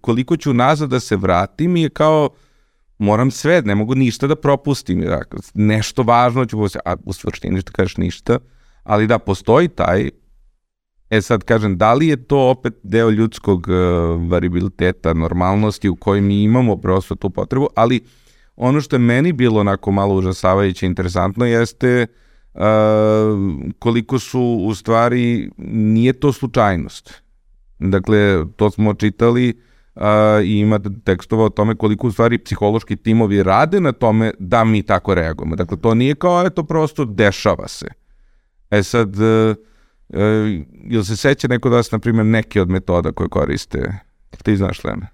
[0.00, 2.28] koliko ću nazad da se vratim je kao
[2.98, 5.00] moram sve, ne mogu ništa da propustim.
[5.00, 8.38] Dakle, nešto važno ću posjetiti, a u svrštini što kažeš ništa,
[8.82, 10.10] ali da, postoji taj,
[11.10, 16.20] e sad kažem, da li je to opet deo ljudskog uh, variabiliteta, normalnosti u kojoj
[16.20, 18.00] mi imamo prosto tu potrebu, ali
[18.56, 22.23] ono što je meni bilo onako malo užasavajuće interesantno jeste uh,
[23.78, 27.22] koliko su u stvari, nije to slučajnost.
[27.78, 29.60] Dakle, to smo čitali,
[29.94, 34.64] a, i imate tekstova o tome koliko u stvari psihološki timovi rade na tome da
[34.64, 35.56] mi tako reagujemo.
[35.56, 37.86] Dakle, to nije kao, eto, prosto dešava se.
[38.70, 39.54] E sad, e,
[40.90, 43.98] ili se seća neko da vas, na primjer, neke od metoda koje koriste?
[44.42, 45.06] Ti znaš, Lene?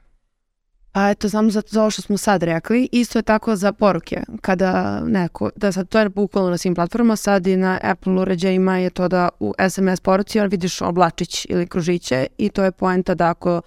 [0.93, 4.23] A eto, samo za, za ovo što smo sad rekli, isto je tako za poruke.
[4.41, 8.79] Kada neko, da sad to je bukvalno na svim platformama, sad i na Apple uređajima
[8.79, 13.15] je to da u SMS poruci on vidiš oblačić ili kružiće i to je poenta
[13.15, 13.63] da ako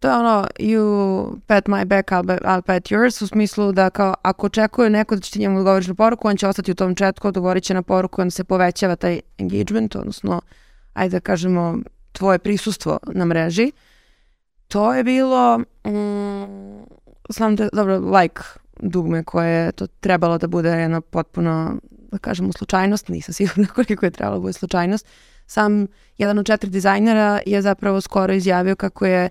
[0.00, 4.14] to je ono you pat my back, I'll, I'll pat yours u smislu da kao
[4.22, 6.94] ako očekuje neko da će ti njemu odgovoriš na poruku, on će ostati u tom
[6.94, 10.40] četku, odgovorit će na poruku, on se povećava taj engagement, odnosno
[10.92, 11.78] ajde da kažemo
[12.12, 13.72] tvoje prisustvo na mreži.
[14.72, 16.84] To je bilo mm,
[17.28, 18.42] znam da, dobro, like
[18.80, 24.06] dugme koje je to trebalo da bude jedna potpuno, da kažemo, slučajnost, nisam sigurna koliko
[24.06, 25.06] je trebalo da bude slučajnost.
[25.46, 25.86] Sam
[26.18, 29.28] jedan od četiri dizajnera je zapravo skoro izjavio kako je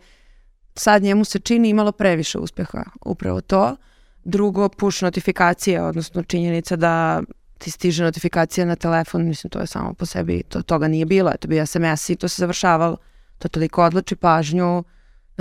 [0.76, 3.76] sad njemu se čini imalo previše uspeha upravo to.
[4.24, 7.22] Drugo, push notifikacije, odnosno činjenica da
[7.58, 11.32] ti stiže notifikacija na telefon, mislim to je samo po sebi, to, toga nije bilo,
[11.40, 12.98] to bi SMS i to se završavalo.
[13.38, 14.84] To toliko odlači pažnju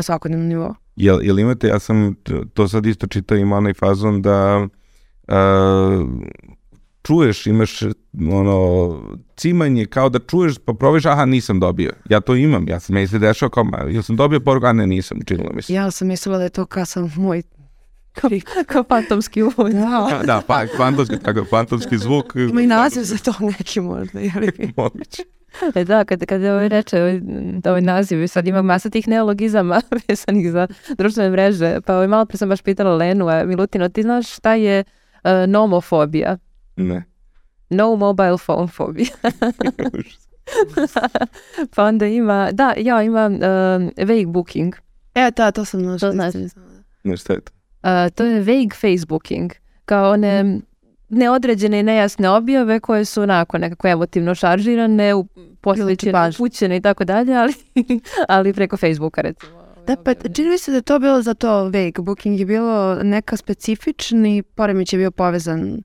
[0.01, 0.75] na svakodnevnom nivou.
[0.97, 2.15] Jel, jel imate, ja sam
[2.55, 4.67] to sad isto čitao, ima onaj fazon da
[5.29, 6.09] uh,
[7.03, 7.83] čuješ, imaš
[8.33, 8.99] ono,
[9.37, 11.93] cimanje kao da čuješ pa proviš, aha nisam dobio.
[12.09, 14.87] Ja to imam, ja sam, meni se dešao kao, ja sam dobio poruku, a ne
[14.87, 15.75] nisam, činilo mi se.
[15.75, 17.43] Ja sam mislila da je to kao sam moj
[18.13, 18.31] kao,
[18.73, 19.73] kao fantomski uvod.
[19.73, 22.33] Da, da pa, fantomski, tako, fantomski zvuk.
[22.35, 24.73] Ima i naziv za to neki možda, jeli?
[24.77, 25.23] Moguće.
[25.75, 27.21] E da, kad, kad ovaj reče ovaj,
[27.65, 30.67] ovaj naziv, sad ima masa tih neologizama vezanih za
[30.99, 34.55] društvene mreže, pa ovaj, malo pre sam baš pitala Lenu, a Milutino, ti znaš šta
[34.55, 34.85] je
[35.25, 36.39] uh, nomofobija?
[36.77, 37.05] Ne.
[37.71, 39.07] No mobile phone phobia.
[41.75, 43.41] pa onda ima, da, ja imam uh,
[43.97, 44.75] vague booking.
[45.15, 46.09] E, da, to sam našla.
[46.09, 46.35] To znaš.
[47.05, 47.53] Ne, šta je to?
[47.83, 49.53] Uh, to je vague facebooking.
[49.85, 50.63] Kao one mm.
[51.11, 55.13] Neodređene i nejasne objave koje su onako nekako emotivno šaržirane,
[55.61, 57.53] posličene, upućene i tako dalje, ali,
[58.29, 59.53] ali preko Facebooka recimo.
[59.87, 63.37] Da, pa čini mi se da to bilo za to vague booking je bilo neka
[63.37, 65.83] specifični poremeć je bio povezan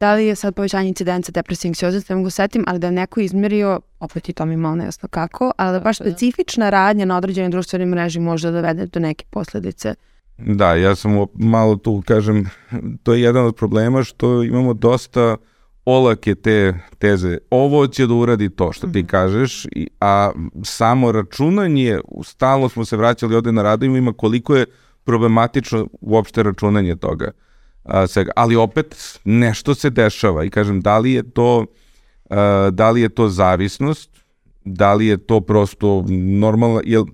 [0.00, 3.20] da li je sad povećanje incidenca depresije anksioznosti, ne mogu setim, ali da je neko
[3.20, 7.50] izmerio, opet i to mi malo nejasno kako, ali da baš specifična radnja na određenoj
[7.50, 9.94] društvenoj mreži može da dovede do neke posledice.
[10.38, 12.50] Da, ja sam malo tu, kažem,
[13.02, 15.36] to je jedan od problema što imamo dosta
[15.84, 17.38] olake te teze.
[17.50, 19.06] Ovo će da uradi to što ti mhm.
[19.06, 19.66] kažeš,
[20.00, 20.30] a
[20.64, 24.66] samo računanje, stalno smo se vraćali ovde na radovima, koliko je
[25.04, 27.30] problematično uopšte računanje toga
[27.84, 28.32] a, svega.
[28.36, 31.66] Ali opet nešto se dešava i kažem da li je to
[32.30, 34.10] a, da li je to zavisnost,
[34.64, 36.04] da li je to prosto
[36.40, 37.04] normalno, jel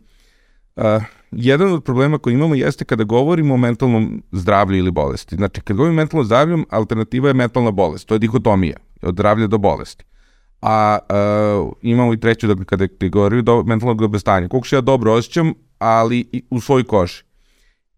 [0.77, 1.01] a,
[1.33, 5.37] jedan od problema koji imamo jeste kada govorimo o mentalnom zdravlju ili bolesti.
[5.37, 8.09] Znači, kad govorimo o mentalnom zdravlju, alternativa je mentalna bolest.
[8.09, 10.05] To je dihotomija, od zdravlja do bolesti.
[10.63, 10.99] A
[11.63, 14.49] uh, imamo i treću, dakle, kada ti govori do mentalnog dobestanja.
[14.49, 17.23] Koliko se ja dobro osjećam, ali i u svoj koži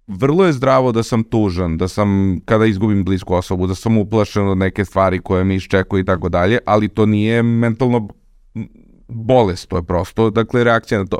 [0.06, 4.48] vrlo je zdravo da sam tužan, da sam, kada izgubim blisku osobu, da sam uplašen
[4.48, 8.08] od neke stvari koje mi iščekuju i tako dalje, ali to nije mentalno
[9.08, 11.18] bolest, to je prosto, dakle, reakcija na to.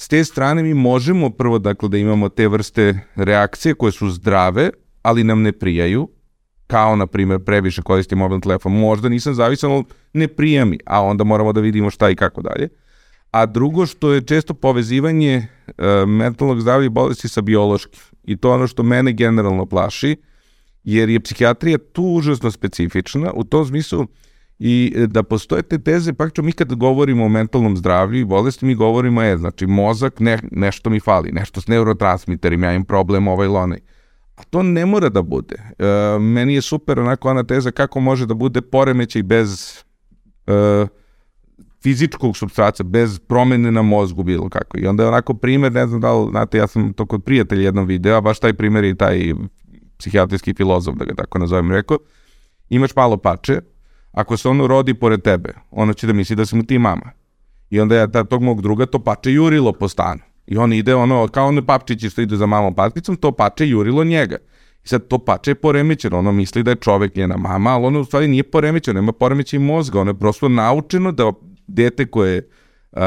[0.00, 4.70] S te strane mi možemo prvo dakle da imamo te vrste reakcije koje su zdrave,
[5.02, 6.08] ali nam ne prijaju,
[6.66, 11.02] kao na primjer previše koristim mobilni telefon, možda nisam zavisan, ali ne prija mi, a
[11.02, 12.68] onda moramo da vidimo šta i kako dalje.
[13.30, 15.74] A drugo što je često povezivanje uh,
[16.08, 18.00] mentalnog zdravlja i bolesti sa biološkim.
[18.24, 20.16] I to ono što mene generalno plaši,
[20.84, 24.06] jer je psihijatrija tu užasno specifična, u tom smislu
[24.58, 28.66] i e, da postoje te teze, ću mi kad govorimo o mentalnom zdravlju i bolesti,
[28.66, 33.28] mi govorimo, je, znači, mozak, ne, nešto mi fali, nešto s neurotransmiterima, ja imam problem
[33.28, 33.78] ovaj ili onaj.
[34.36, 35.56] A to ne mora da bude.
[35.78, 39.78] E, meni je super onako ona teza kako može da bude poremećaj bez
[40.46, 40.86] e,
[41.82, 44.78] fizičkog substraca, bez promene na mozgu bilo kako.
[44.78, 47.62] I onda je onako primer, ne znam da li, znate, ja sam to kod prijatelja
[47.62, 49.34] jednom video, a baš taj primer je taj
[49.98, 51.98] psihijatrijski filozof, da ga tako nazovem, rekao,
[52.68, 53.60] imaš malo pače,
[54.12, 57.10] ako se ono rodi pored tebe, ono će da misli da si mu ti mama.
[57.70, 60.20] I onda je ta, tog mog druga to pače jurilo po stanu.
[60.46, 64.04] I on ide ono, kao one papčići što ide za mamom patkicom, to pače jurilo
[64.04, 64.36] njega.
[64.84, 68.00] I sad to pače je poremećeno, ono misli da je čovek njena mama, ali ono
[68.00, 71.32] u stvari nije poremećeno, nema poremećaj mozga, ono je prosto naučeno da
[71.66, 72.48] dete koje,
[72.92, 73.00] uh,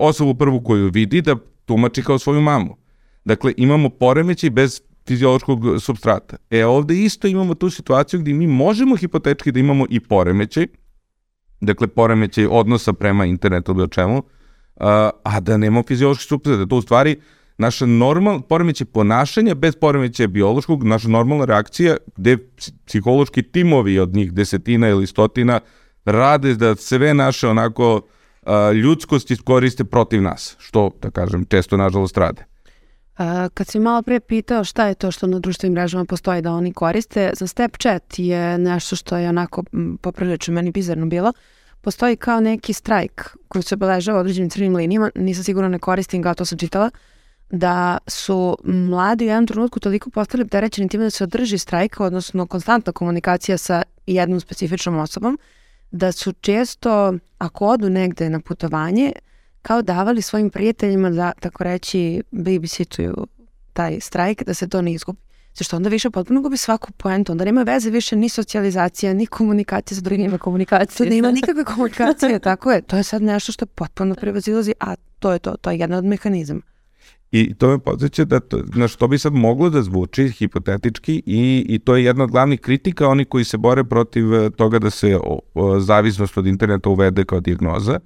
[0.00, 2.76] osobu prvu koju vidi, da tumači kao svoju mamu.
[3.24, 6.36] Dakle, imamo poremećaj bez fiziološkog substrata.
[6.50, 10.66] E ovde isto imamo tu situaciju gde mi možemo hipotečki da imamo i poremećaj,
[11.60, 14.22] dakle poremećaj odnosa prema internetu ili o čemu,
[14.76, 17.16] a, da nemamo fiziološki substrat, da to u stvari
[17.58, 22.36] naša normal, poremećaj ponašanja bez poremećaja biološkog, naša normalna reakcija gde
[22.86, 25.60] psihološki timovi od njih desetina ili stotina
[26.04, 28.00] rade da sve naše onako
[28.82, 32.44] ljudskosti koriste protiv nas, što, da kažem, često nažalost rade.
[33.18, 36.52] Uh, kad si malo pre pitao šta je to što na društvenim mrežama postoji da
[36.52, 39.64] oni koriste, za Snapchat je nešto što je onako
[40.00, 41.32] poprilično meni bizarno bilo.
[41.80, 46.34] Postoji kao neki strajk koji se obeležava određenim crnim linijama, nisam sigurno ne koristim ga,
[46.34, 46.90] to sam čitala,
[47.50, 52.46] da su mladi u jednom trenutku toliko postali opterećeni time da se održi strajk, odnosno
[52.46, 55.38] konstantna komunikacija sa jednom specifičnom osobom,
[55.90, 59.12] da su često, ako odu negde na putovanje,
[59.62, 63.26] kao davali svojim prijateljima da, tako reći, babysituju
[63.72, 65.18] taj strajk, da se to ne izgubi.
[65.54, 69.96] Zašto onda više potpuno gubi svaku poentu, onda nema veze više ni socijalizacija, ni komunikacija
[69.96, 70.38] sa drugima.
[70.38, 71.08] komunikacije.
[71.08, 72.82] To nema nikakve komunikacije, tako je.
[72.82, 76.04] To je sad nešto što potpuno prevazilazi, a to je to, to je jedan od
[76.04, 76.60] mehanizama.
[77.32, 81.66] I to me podsjeća da to, na što bi sad moglo da zvuči hipotetički i,
[81.68, 84.90] i to je jedna od glavnih kritika oni koji se bore protiv eh, toga da
[84.90, 87.98] se o, o, zavisnost od interneta uvede kao dijagnoza,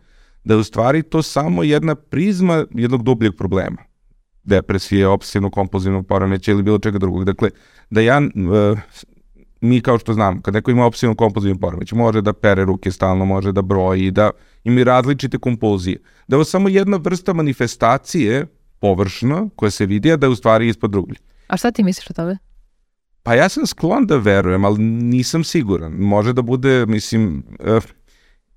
[0.47, 3.77] da je u stvari to samo jedna prizma jednog dubljeg problema
[4.45, 7.25] depresije, obsesivno kompulzivnog poremeća ili bilo čega drugog.
[7.25, 7.51] Dakle,
[7.91, 8.79] da ja, uh,
[9.61, 13.25] mi kao što znam, kad neko ima obsesivno kompulzivni poremeć, može da pere ruke stalno,
[13.25, 14.31] može da broji, da
[14.65, 15.99] ima različite kompulzije.
[16.29, 18.47] Da je ovo samo jedna vrsta manifestacije
[18.81, 21.17] površno koja se vidi, a da je u stvari ispod druglje.
[21.49, 22.39] A šta ti misliš o tome?
[23.23, 25.93] Pa ja sam sklon da verujem, ali nisam siguran.
[25.93, 27.83] Može da bude, mislim, uh,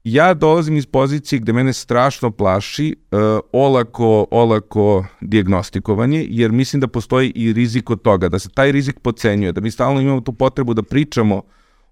[0.03, 3.19] ja dolazim iz pozicije gde mene strašno plaši uh,
[3.51, 8.99] olako, olako diagnostikovanje, jer mislim da postoji i rizik od toga, da se taj rizik
[8.99, 11.41] pocenjuje, da mi stalno imamo tu potrebu da pričamo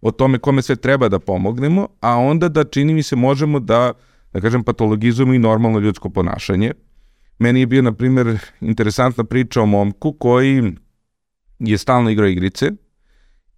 [0.02, 3.94] o tome kome sve treba da pomognemo, a onda da čini mi se možemo da,
[4.34, 6.72] da kažem, patologizujemo i normalno ljudsko ponašanje.
[7.40, 10.74] Meni je bio, na primjer, interesantna priča o momku koji
[11.60, 12.72] je stalno igrao igrice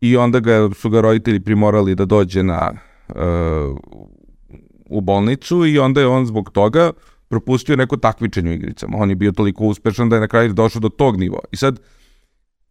[0.02, 2.72] i onda ga, su ga roditelji primorali da dođe na
[3.10, 3.16] uh,
[4.90, 6.92] u bolnicu i onda je on zbog toga
[7.28, 8.98] propustio neko takmičenje u igricama.
[8.98, 11.42] On je bio toliko uspešan da je na kraju došao do tog nivoa.
[11.52, 11.80] I sad,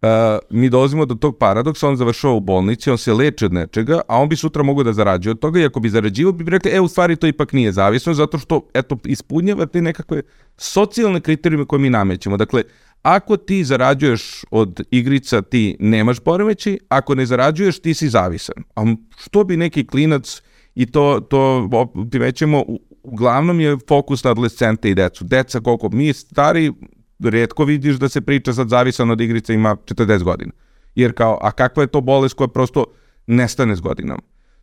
[0.02, 0.08] uh,
[0.50, 4.18] mi dolazimo do tog paradoksa, on završava u bolnici, on se leče od nečega, a
[4.18, 6.80] on bi sutra mogao da zarađuje od toga i ako bi zarađivao, bi rekli, e,
[6.80, 10.22] u stvari to ipak nije zavisno, zato što, eto, ispunjava te nekakve
[10.56, 12.36] socijalne kriterijume koje mi namećemo.
[12.36, 12.62] Dakle,
[13.02, 18.64] ako ti zarađuješ od igrica, ti nemaš poremeći, ako ne zarađuješ, ti si zavisan.
[18.76, 20.42] A što bi neki klinac
[20.74, 21.68] i to, to
[22.10, 22.64] primećemo,
[23.02, 25.24] uglavnom je fokus na adolescente i decu.
[25.24, 26.72] Deca koliko mi stari,
[27.18, 30.52] redko vidiš da se priča sad zavisan od igrice ima 40 godina.
[30.94, 32.84] Jer kao, a kakva je to bolest koja prosto
[33.26, 34.18] nestane s godinom?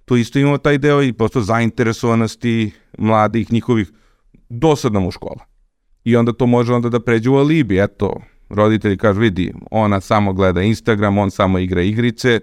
[0.05, 3.91] Tu isto imamo taj deo i prosto zainteresovanosti mladih, njihovih,
[4.49, 5.45] dosadna mu škola.
[6.03, 10.33] I onda to može onda da pređe u alibi, eto, roditelji kažu, vidi, ona samo
[10.33, 12.39] gleda Instagram, on samo igra igrice,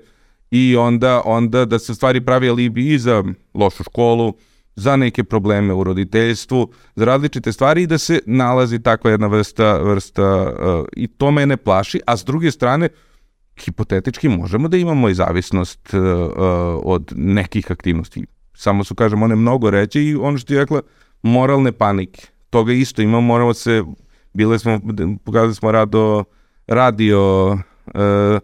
[0.52, 4.34] i onda, onda da se stvari pravi alibi i za lošu školu,
[4.76, 9.78] za neke probleme u roditeljstvu, za različite stvari i da se nalazi takva jedna vrsta,
[9.78, 12.88] vrsta uh, i to mene plaši, a s druge strane,
[13.64, 16.36] hipotetički možemo da imamo i zavisnost uh, uh,
[16.84, 18.26] od nekih aktivnosti.
[18.54, 20.80] Samo su, kažem, one mnogo reće i ono što je rekla,
[21.22, 22.26] moralne panike.
[22.50, 23.82] Toga isto imamo, moramo se
[24.34, 24.80] Bile smo,
[25.24, 26.24] pokazali smo rado
[26.66, 28.38] radio, uh,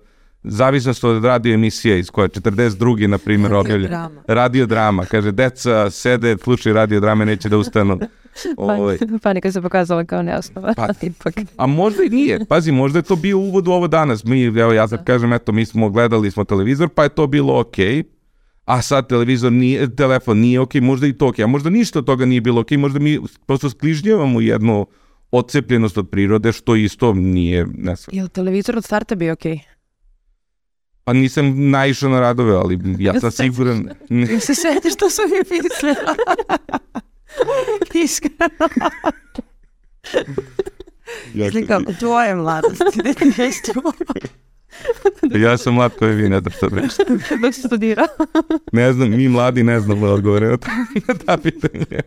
[0.50, 3.06] zavisnost od radio emisije iz koje 42.
[3.06, 4.08] na primjer objavlja.
[4.26, 5.04] Radio drama.
[5.04, 7.98] Kaže, deca sede, slučaju radio drame, neće da ustanu.
[8.56, 8.98] Ovaj.
[9.22, 10.74] Panika se pokazala kao neosnova.
[10.76, 11.34] Pa, ipak.
[11.56, 12.44] A možda i nije.
[12.48, 14.24] Pazi, možda je to bio uvod u ovo danas.
[14.24, 17.60] Mi, evo ja sad kažem, eto, mi smo gledali smo televizor, pa je to bilo
[17.60, 18.02] okej.
[18.02, 18.18] Okay
[18.68, 22.04] a sad televizor nije, telefon nije ok, možda i to ok, a možda ništa od
[22.04, 24.86] toga nije bilo ok, možda mi prosto skližnjavamo jednu
[25.30, 28.16] odcepljenost od prirode, što isto nije, ne znam.
[28.16, 29.42] Je li televizor od starta bio ok?
[31.08, 33.88] Pa nisam naišao na radove, ali ja sam siguran...
[34.08, 36.14] Ne se setiš što sam mi mislila.
[38.04, 38.68] Iskreno.
[41.34, 43.72] Mislim kao, tvoje mladosti, da ti nešto
[45.38, 46.96] ja sam mlad koji vi, ne znam što reći.
[47.42, 48.06] Dok si studirao.
[48.72, 50.48] ne znam, mi mladi ne znamo da odgovore
[51.08, 52.00] na ta pitanje.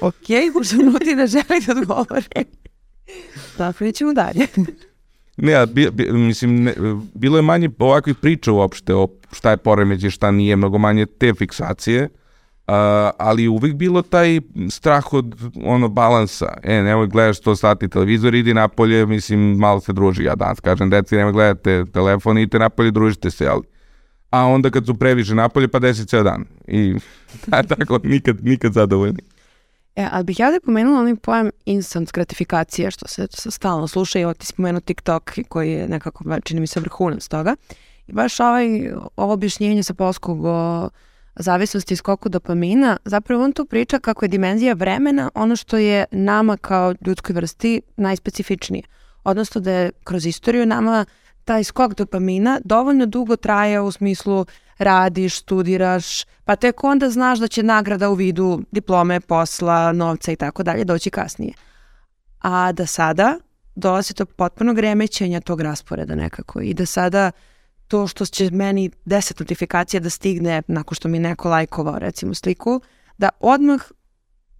[0.00, 2.44] ok, možda nuti da želi da odgovori.
[3.58, 4.46] Dakle, ćemo dalje.
[5.42, 6.74] Ne, a bi, bi, mislim, ne,
[7.14, 11.34] bilo je manje ovakvih priča uopšte o šta je poremeđe, šta nije, mnogo manje te
[11.34, 12.02] fiksacije.
[12.02, 12.74] Uh,
[13.18, 16.46] ali uvijek bilo taj strah od ono balansa.
[16.62, 20.24] E, nemoj gledaš 100 sati televizor, idi napolje, mislim, malo se druži.
[20.24, 23.62] Ja danas kažem, deci, nemoj gledate telefon, idite napolje, družite se, ali
[24.30, 26.44] a onda kad su previše napolje, pa desi ceo dan.
[26.66, 26.94] I
[27.68, 29.20] tako, nikad, nikad zadovoljni.
[29.96, 34.34] E, ali bih ja da pomenula onaj pojam instant gratifikacije, što se stalno sluša i
[34.38, 37.56] ti spomenu TikTok koji je nekako, čini mi se, vrhunac toga.
[38.06, 40.88] I baš ovaj, ovo objašnjenje sa polskog o
[41.36, 46.04] zavisnosti i skoku dopamina, zapravo on tu priča kako je dimenzija vremena ono što je
[46.10, 48.82] nama kao ljudskoj vrsti najspecifičnije.
[49.24, 51.04] Odnosno da je kroz istoriju nama
[51.44, 54.46] taj skok dopamina dovoljno dugo traje u smislu
[54.82, 60.36] radiš, studiraš, pa tek onda znaš da će nagrada u vidu diplome, posla, novca i
[60.36, 61.52] tako dalje doći kasnije.
[62.40, 63.38] A da sada
[63.74, 67.30] dolazi do potpunog remećenja tog rasporeda nekako i da sada
[67.88, 72.80] to što će meni 10 notifikacija da stigne nakon što mi neko lajkovao recimo sliku,
[73.18, 73.80] da odmah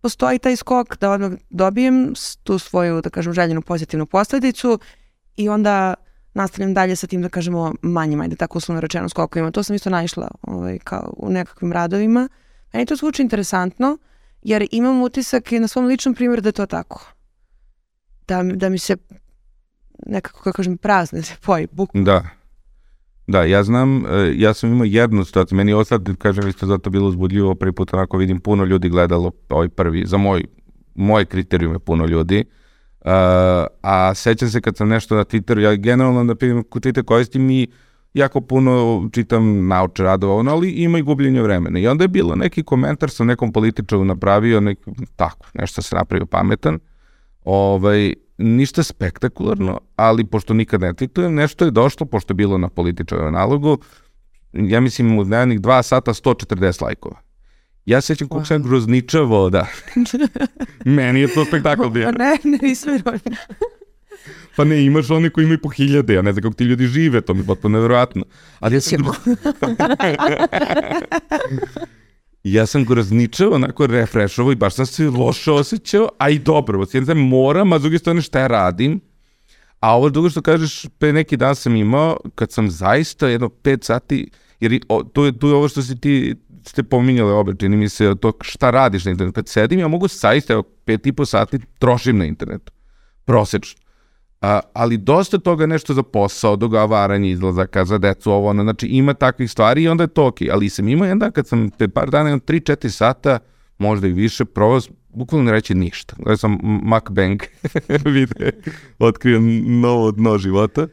[0.00, 4.78] postoji taj skok, da odmah dobijem tu svoju, da kažem, željenu pozitivnu posledicu
[5.36, 5.94] i onda
[6.34, 9.50] nastavljam dalje sa tim, da kažemo, manjim, ajde tako uslovno rečeno skokovima.
[9.50, 12.28] To sam isto naišla ovaj, kao u nekakvim radovima.
[12.72, 13.98] Meni to zvuči interesantno,
[14.42, 17.12] jer imam utisak i na svom ličnom primjeru da je to tako.
[18.28, 18.96] Da, da mi se
[20.06, 22.04] nekako, kako kažem, prazne se poji, bukvalno.
[22.04, 22.28] Da.
[23.26, 26.90] Da, ja znam, e, ja sam imao jednu situaciju, meni je sad, kažem, isto zato
[26.90, 30.44] bilo uzbudljivo, prvi put onako vidim puno ljudi gledalo ovaj prvi, za moj,
[30.94, 32.61] moje kriterijume puno ljudi, uh,
[33.82, 37.68] a sećam se kad sam nešto na Twitteru, ja generalno na Twitter koristim i
[38.14, 41.78] jako puno čitam nauče radova, ono, ali ima i gubljenje vremena.
[41.78, 44.78] I onda je bilo neki komentar sa nekom političaru napravio, nek,
[45.16, 46.78] tako, nešto se napravio pametan,
[47.44, 52.68] ovaj, ništa spektakularno, ali pošto nikad ne tweetujem, nešto je došlo, pošto je bilo na
[52.68, 53.78] političarom nalogu,
[54.52, 57.16] ja mislim u dnevnih dva sata 140 lajkova.
[57.86, 58.48] Ja sećam kako wow.
[58.48, 59.66] sam grozničavo, da.
[60.84, 62.12] Meni je to spektakl bio.
[62.12, 62.98] ne, ne, nisam
[64.56, 67.20] Pa ne, imaš oni koji imaju po hiljade, ja ne znam kako ti ljudi žive,
[67.20, 68.24] to mi je potpuno nevjerojatno.
[68.60, 68.98] Ali ja sam...
[72.44, 76.86] ja sam go razničao, onako refrešovao i baš sam se loše osjećao, a i dobro,
[76.86, 79.00] s jedne moram, a s druge strane šta ja radim.
[79.80, 83.84] A ovo drugo što kažeš, pre neki dan sam imao, kad sam zaista jedno pet
[83.84, 86.34] sati, jer o, to, je, to je ovo što si ti
[86.66, 89.34] ste pominjali obe, čini mi se, to šta radiš na internetu.
[89.34, 92.72] Kad sedim, ja mogu zaista, evo, pet i po sati trošim na internetu.
[93.24, 93.82] Prosečno.
[94.40, 99.14] A, ali dosta toga nešto za posao, dogovaranje izlazaka za decu, ovo, ono, znači ima
[99.14, 100.36] takvih stvari i onda je to ok.
[100.52, 103.38] Ali sam imao jedan kad sam te par dana, 3-4 sata,
[103.78, 106.16] možda i više, probao bukvalno ne reći ništa.
[106.18, 107.42] Gledao sam Macbang
[108.14, 108.50] vide,
[108.98, 110.86] otkrio novo dno života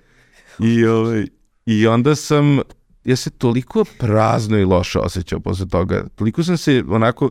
[0.59, 1.25] i, ovaj,
[1.65, 2.59] i onda sam,
[3.03, 6.07] ja se toliko prazno i loše osjećao posle toga.
[6.15, 7.29] Toliko sam se onako,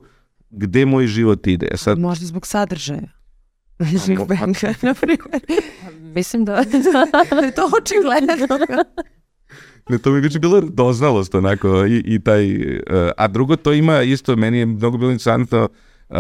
[0.51, 1.69] gde moj život ide.
[1.75, 3.09] Sad, Možda zbog sadržaja.
[3.79, 5.41] Big Bang, na primjer.
[6.15, 6.65] Mislim da...
[7.31, 8.33] da je to očigledno.
[9.89, 12.83] Ne, to mi više bilo doznalost onako i, i taj, uh,
[13.17, 15.69] a drugo to ima isto, meni je mnogo bilo interesantno
[16.09, 16.17] uh,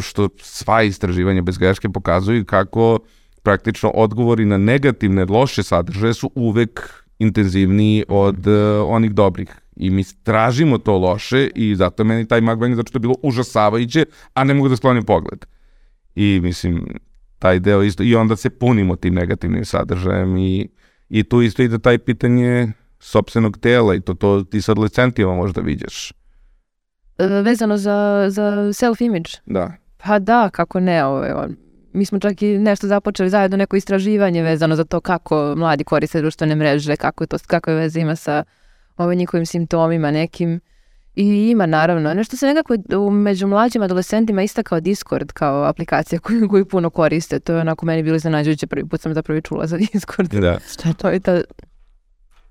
[0.00, 2.98] što sva istraživanja bez greške pokazuju kako
[3.42, 8.54] praktično odgovori na negativne, loše sadržaje su uvek intenzivniji od uh,
[8.86, 9.48] onih dobrih.
[9.76, 14.04] I mi tražimo to loše i zato meni taj Magbang zato što je bilo užasavajuće,
[14.34, 15.46] a ne mogu da sklonim pogled.
[16.14, 16.86] I mislim,
[17.38, 20.68] taj deo isto, i onda se punimo tim negativnim sadržajem i,
[21.08, 25.60] i tu isto ide taj pitanje sobstvenog tela i to, to ti sa adolescentima možda
[25.60, 26.12] viđaš.
[27.18, 28.42] E, vezano za, za
[28.72, 29.38] self-image?
[29.46, 29.72] Da.
[29.96, 31.46] Pa da, kako ne, ovo,
[31.94, 36.20] mi smo čak i nešto započeli zajedno neko istraživanje vezano za to kako mladi koriste
[36.20, 38.44] društvene mreže, kako, to, kako je veze ima sa
[38.96, 40.60] ovim njihovim simptomima nekim.
[41.14, 42.14] I ima naravno.
[42.14, 42.76] Nešto se nekako
[43.10, 47.40] među mlađim adolescentima istakao Discord kao aplikacija koju, koju puno koriste.
[47.40, 48.66] To je onako meni bilo iznenađujuće.
[48.66, 50.30] Prvi put sam zapravo čula za Discord.
[50.30, 50.58] Da.
[50.72, 51.08] Šta je to?
[51.08, 51.40] Je ta,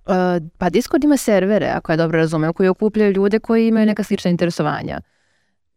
[0.05, 0.15] Uh,
[0.57, 4.31] pa Discord ima servere, ako ja dobro razumem, koji okupljaju ljude koji imaju neka slična
[4.31, 4.99] interesovanja.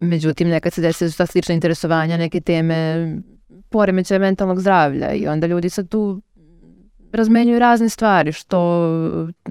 [0.01, 3.09] Međutim, nekad se desi da su ta slična interesovanja, neke teme
[3.71, 6.23] poremećaja mentalnog zdravlja i onda ljudi sad tu
[7.13, 8.89] razmenjuju razne stvari, što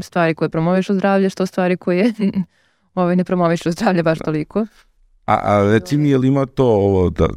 [0.02, 2.14] stvari koje promovišu zdravlje, što stvari koje
[2.96, 4.66] ovaj, ne promovišu zdravlje baš toliko.
[5.26, 7.28] A, a reci mi, je li ima to ovo, da,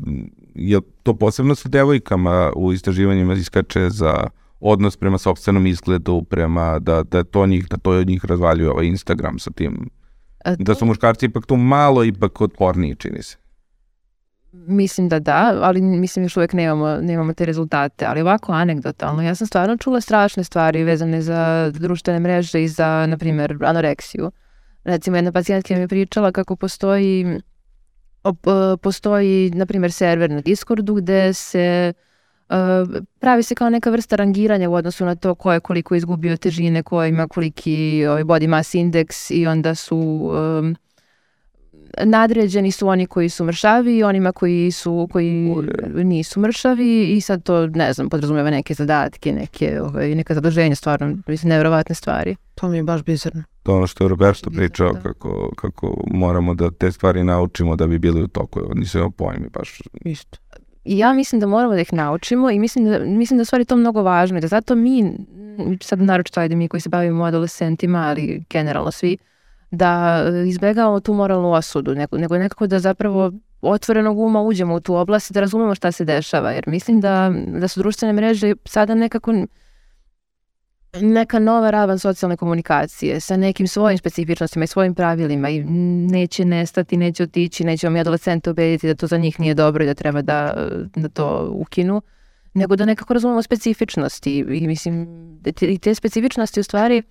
[0.55, 4.29] je to posebno sa devojkama u istraživanjima iskače za
[4.61, 8.87] odnos prema sobstvenom izgledu, prema da, da to njih, da to od njih razvaljuje ovaj
[8.87, 9.91] Instagram sa tim.
[10.45, 10.63] A to...
[10.65, 13.37] Da su muškarci ipak tu malo ipak otporniji, čini se.
[14.67, 18.07] Mislim da da, ali mislim još uvek nemamo, nemamo te rezultate.
[18.07, 23.07] Ali ovako anegdotalno, ja sam stvarno čula strašne stvari vezane za društvene mreže i za,
[23.07, 24.31] na primjer, anoreksiju.
[24.85, 27.41] Recimo, jedna pacijentka mi je pričala kako postoji
[28.83, 31.93] postoji, na primjer, server na Discordu gde se
[32.49, 32.89] Uh,
[33.21, 36.83] pravi se kao neka vrsta rangiranja u odnosu na to ko je koliko izgubio težine,
[36.83, 40.77] ko ima koliki ovaj, body mass index i onda su um,
[42.05, 45.55] nadređeni su oni koji su mršavi i onima koji su koji
[45.95, 51.17] nisu mršavi i sad to ne znam podrazumeva neke zadatke, neke ovaj neka zaduženja stvarno
[51.27, 52.37] mislim nevjerovatne stvari.
[52.55, 53.43] To mi je baš bizarno.
[53.63, 55.01] To ono što je Roberto pričao da.
[55.01, 58.61] kako, kako moramo da te stvari naučimo da bi bili u toku.
[58.75, 59.83] Nisam imao pojmi baš.
[60.05, 60.39] Isto.
[60.85, 63.77] I ja mislim da moramo da ih naučimo i mislim da, mislim da stvari to
[63.77, 65.13] mnogo važno i da zato mi,
[65.81, 69.17] sad naročito ajde mi koji se bavimo adolescentima, ali generalno svi,
[69.71, 74.95] da izbegavamo tu moralnu osudu, nego, nego nekako da zapravo otvorenog uma uđemo u tu
[74.95, 78.95] oblast i da razumemo šta se dešava, jer mislim da, da su društvene mreže sada
[78.95, 79.33] nekako
[81.01, 85.65] neka nova ravan socijalne komunikacije sa nekim svojim specifičnostima i svojim pravilima i
[86.11, 89.85] neće nestati, neće otići, neće vam i adolescente ubediti da to za njih nije dobro
[89.85, 92.03] i da treba da, da to ukinu,
[92.55, 95.09] nego da nekako razumemo specifičnosti i mislim
[95.61, 97.03] i te specifičnosti u stvari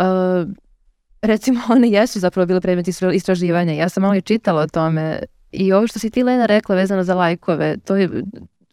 [0.00, 0.50] uh,
[1.22, 3.72] recimo one jesu zapravo bile predmet istraživanja.
[3.72, 5.20] Ja sam malo i čitala o tome
[5.52, 8.08] i ovo što si ti Lena rekla vezano za lajkove, to je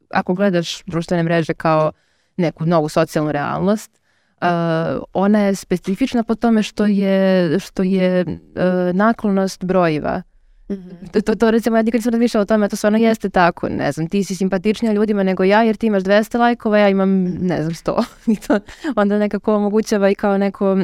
[0.10, 1.92] ako gledaš društvene mreže kao
[2.38, 4.00] neku novu socijalnu realnost,
[4.42, 10.22] Uh, ona je specifična po tome što je, što je uh, naklonost brojiva.
[10.70, 11.22] Mm -hmm.
[11.22, 14.10] to, to recimo ja nikad nisam razmišljala o tome, to stvarno jeste tako, ne znam,
[14.10, 17.74] ti si simpatičnija ljudima nego ja jer ti imaš 200 lajkova, ja imam, ne znam,
[17.74, 18.04] 100.
[18.34, 18.60] I to
[18.96, 20.78] onda nekako omogućava i kao neko,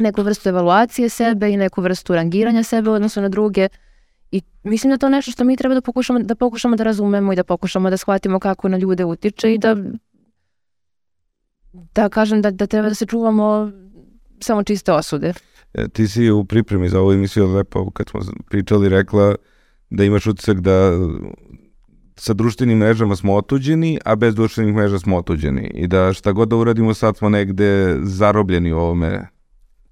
[0.00, 3.68] neku vrstu evaluacije sebe i neku vrstu rangiranja sebe u odnosu na druge.
[4.30, 7.36] I mislim da to nešto što mi treba da pokušamo da pokušamo da razumemo i
[7.36, 9.76] da pokušamo da shvatimo kako na ljude utiče i da
[11.94, 13.70] da kažem da, da treba da se čuvamo
[14.40, 15.32] samo čiste osude.
[15.74, 18.20] E, ti si u pripremi za ovu emisiju lepo, kad smo
[18.50, 19.34] pričali, rekla
[19.90, 20.92] da imaš utisak da
[22.16, 25.70] sa društvenim mrežama smo otuđeni, a bez društvenih mreža smo otuđeni.
[25.74, 29.28] I da šta god da uradimo sad smo negde zarobljeni u ovome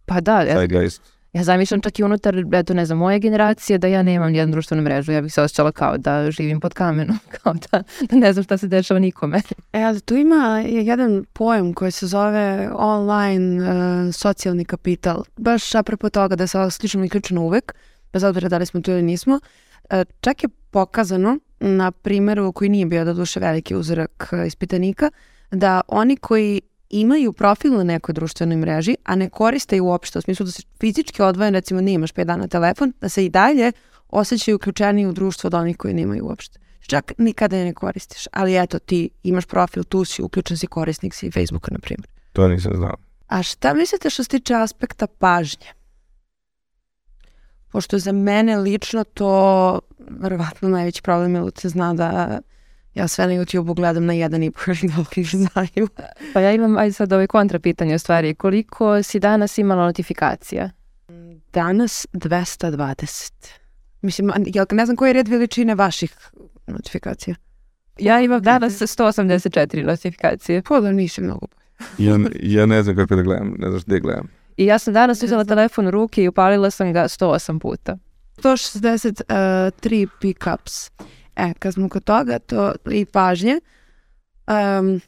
[0.07, 0.66] Pa da, ja,
[1.34, 4.82] ja zamišljam čak i unutar, eto ne znam, moje generacije da ja nemam nijednu društvenu
[4.82, 8.44] mrežu, ja bih se osjećala kao da živim pod kamenom, kao da, da ne znam
[8.44, 9.40] šta se dešava nikome.
[9.72, 15.24] E, ali tu ima jedan pojam koji se zove online uh, socijalni kapital.
[15.36, 17.74] Baš apropo toga da se slično uključeno uvek,
[18.12, 19.34] bez obzira da li smo tu ili nismo.
[19.34, 25.11] Uh, čak je pokazano na primjeru koji nije bio da duše veliki uzorak uh, ispitanika,
[25.50, 26.61] da oni koji
[26.91, 30.62] imaju profil na nekoj društvenoj mreži, a ne koriste ju uopšte, u smislu da se
[30.80, 33.72] fizički odvojen, recimo ne imaš 5 dana telefon, da se i dalje
[34.09, 36.59] osjećaju uključeni u društvo od onih koji nemaju uopšte.
[36.80, 41.14] Čak nikada je ne koristiš, ali eto ti imaš profil, tu si, uključen si korisnik
[41.14, 42.09] si Facebooka, na primjer.
[42.32, 42.97] To nisam znao.
[43.26, 45.66] A šta mislite što se tiče aspekta pažnje?
[47.72, 52.41] Pošto za mene lično to verovatno najveći problem je se zna da
[52.95, 54.61] Ja sve na YouTube-u gledam na jedan i po
[54.97, 55.88] dobri znaju.
[56.32, 58.34] Pa ja imam, ajde sad ovaj kontra pitanje u stvari.
[58.34, 60.70] Koliko si danas imala notifikacija?
[61.53, 63.32] Danas 220.
[64.03, 66.16] Mislim, ja ne znam koji je red veličine vaših
[66.66, 67.36] notifikacija.
[67.99, 70.62] Ja imam danas 184 notifikacije.
[70.62, 71.47] Pa da nisi mnogo
[71.99, 74.28] ja, ja ne znam kako da gledam, ne znaš gde gledam.
[74.57, 77.99] I ja sam danas uzela telefon u ruke i upalila sam ga 108 puta.
[78.36, 80.90] 163 pick-ups.
[81.37, 83.61] E, kad smo kod toga, to i pažnje,
[84.78, 85.01] um,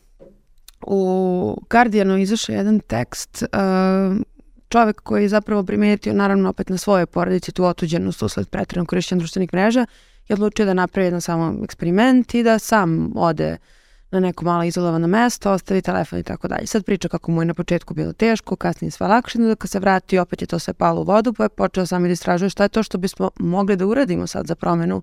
[0.87, 4.24] u Guardianu izašao jedan tekst um,
[4.68, 9.18] čovek koji je zapravo primetio naravno opet na svoje porodici tu otuđenost usled pretrednog korišćenja
[9.18, 9.87] društvenih mreža
[10.29, 13.57] je odlučio da napravi jedan samo eksperiment i da sam ode
[14.11, 16.66] na neko malo izolovano mesto, ostavi telefon i tako dalje.
[16.66, 19.79] Sad priča kako mu je na početku bilo teško, kasnije sve lakše, da kad se
[19.79, 22.51] vrati opet je to sve palo u vodu, pa je počeo sam i da istražuje
[22.51, 25.03] šta je to što bismo mogli da uradimo sad za promenu,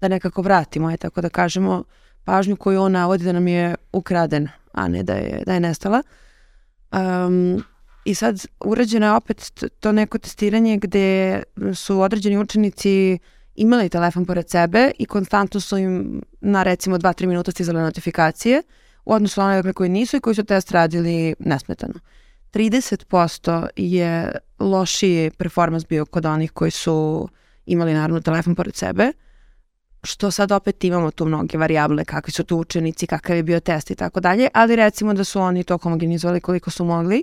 [0.00, 1.84] da nekako vratimo, je tako da kažemo,
[2.24, 6.02] pažnju koju on navodi da nam je ukradena, a ne da je, da je nestala.
[6.92, 7.64] Um,
[8.04, 11.42] I sad urađeno je opet to neko testiranje gde
[11.74, 13.18] su određeni učenici
[13.54, 18.62] imali telefon pored sebe i konstantno su im na recimo 2-3 minuta stizale notifikacije
[19.04, 21.94] u odnosu na one koji nisu i koji su test radili nesmetano.
[22.52, 27.28] 30% je lošiji performans bio kod onih koji su
[27.66, 29.12] imali naravno telefon pored sebe,
[30.04, 33.90] što sad opet imamo tu mnoge varijable, kakvi su tu učenici, kakav je bio test
[33.90, 37.22] i tako dalje, ali recimo da su oni to homogenizovali koliko su mogli.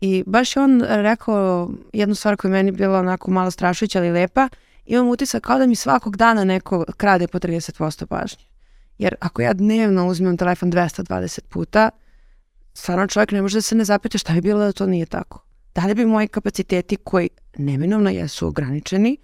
[0.00, 4.10] I baš je on rekao jednu stvar koja je meni bila onako malo strašujuća ali
[4.10, 4.48] lepa,
[4.86, 8.44] imam utisak kao da mi svakog dana neko krade po 30% pažnje.
[8.98, 11.90] Jer ako ja dnevno uzmem telefon 220 puta,
[12.74, 15.44] stvarno čovjek ne može da se ne zapita šta bi bilo da to nije tako.
[15.74, 17.28] Da li bi moji kapaciteti koji
[17.58, 19.16] neminovno jesu ograničeni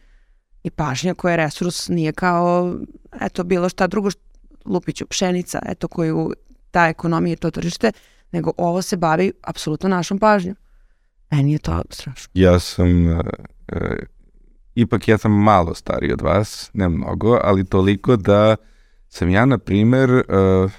[0.63, 2.75] i pažnja koja je resurs nije kao
[3.21, 4.09] eto bilo šta drugo
[4.65, 6.33] lupiću pšenica eto koju
[6.71, 7.93] ta ekonomija to tržište
[8.33, 10.57] nego ovo se bavi apsolutno našom pažnjom.
[11.31, 12.31] Meni je to strašno.
[12.35, 13.19] Ja sam uh,
[13.73, 13.81] uh,
[14.75, 18.57] ipak ja sam malo stariji od vas, ne mnogo, ali toliko da
[19.09, 20.71] sam ja, na primer, uh,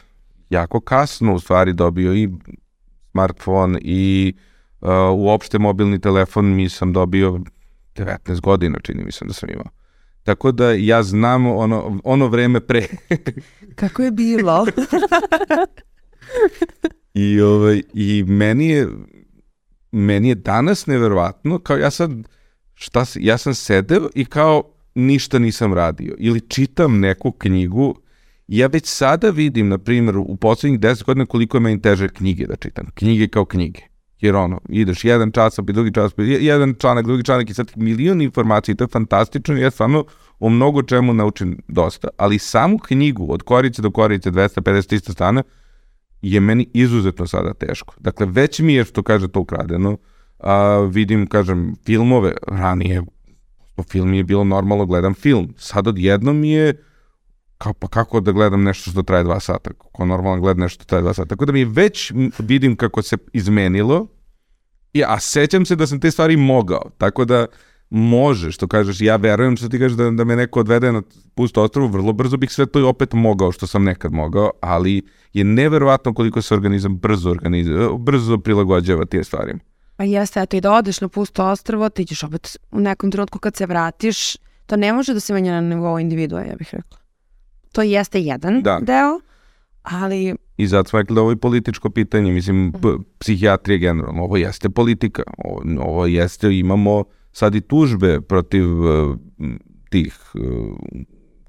[0.49, 2.29] jako kasno u stvari dobio i
[3.11, 4.33] smartfon i
[4.81, 7.39] uh, uopšte mobilni telefon mi sam dobio
[7.95, 9.69] 19 godina, čini mi se da sam imao.
[10.23, 12.87] Tako da ja znam ono, ono vreme pre.
[13.79, 14.65] Kako je bilo?
[17.13, 18.87] I, ovaj, I meni je
[19.91, 22.11] meni je danas neverovatno, kao ja sad
[22.73, 24.63] šta, ja sam sedeo i kao
[24.95, 26.15] ništa nisam radio.
[26.19, 27.95] Ili čitam neku knjigu
[28.47, 32.47] ja već sada vidim, na primjer, u poslednjih 10 godina koliko je meni teže knjige
[32.47, 32.87] da čitam.
[32.93, 33.81] Knjige kao knjige.
[34.21, 37.71] Jer ono, ideš jedan čas, pa drugi čas, pa jedan članak, drugi članak i sad
[37.75, 40.05] milion informacija i to je fantastično ja stvarno
[40.39, 42.07] o mnogo čemu naučim dosta.
[42.17, 45.43] Ali samu knjigu od korice do korice 250-300 strana
[46.21, 47.95] je meni izuzetno sada teško.
[47.99, 49.97] Dakle, već mi je, što kaže, to ukradeno,
[50.39, 53.03] a, vidim, kažem, filmove, ranije,
[53.75, 55.53] po film je bilo normalno, gledam film.
[55.57, 56.83] Sad odjednom mi je,
[57.61, 60.85] kao, pa kako da gledam nešto što traje dva sata, kako normalno gledam nešto što
[60.85, 61.29] traje dva sata.
[61.29, 64.07] Tako da mi već vidim kako se izmenilo,
[64.93, 67.45] i, a sećam se da sam te stvari mogao, tako da
[67.89, 71.01] može, što kažeš, ja verujem što ti kažeš da, da me neko odvede na
[71.35, 75.01] pusto ostrovu, vrlo brzo bih sve to i opet mogao što sam nekad mogao, ali
[75.33, 79.59] je neverovatno koliko se organizam brzo, organizam, brzo prilagođava tije stvarima.
[79.95, 83.39] Pa jeste, eto i da odeš na pusto ostrvo, ti ćeš opet u nekom trenutku
[83.39, 84.35] kad se vratiš,
[84.65, 87.00] to ne može da se menja na nivou individua, ja bih rekla.
[87.71, 88.79] To jeste jedan da.
[88.81, 89.19] deo,
[89.81, 90.35] ali...
[90.57, 93.03] I zato smo rekli da ovo je političko pitanje, mislim, -hmm.
[93.19, 99.15] psihijatrija generalno, ovo jeste politika, ovo, ovo jeste, imamo sad i tužbe protiv uh,
[99.89, 100.41] tih uh,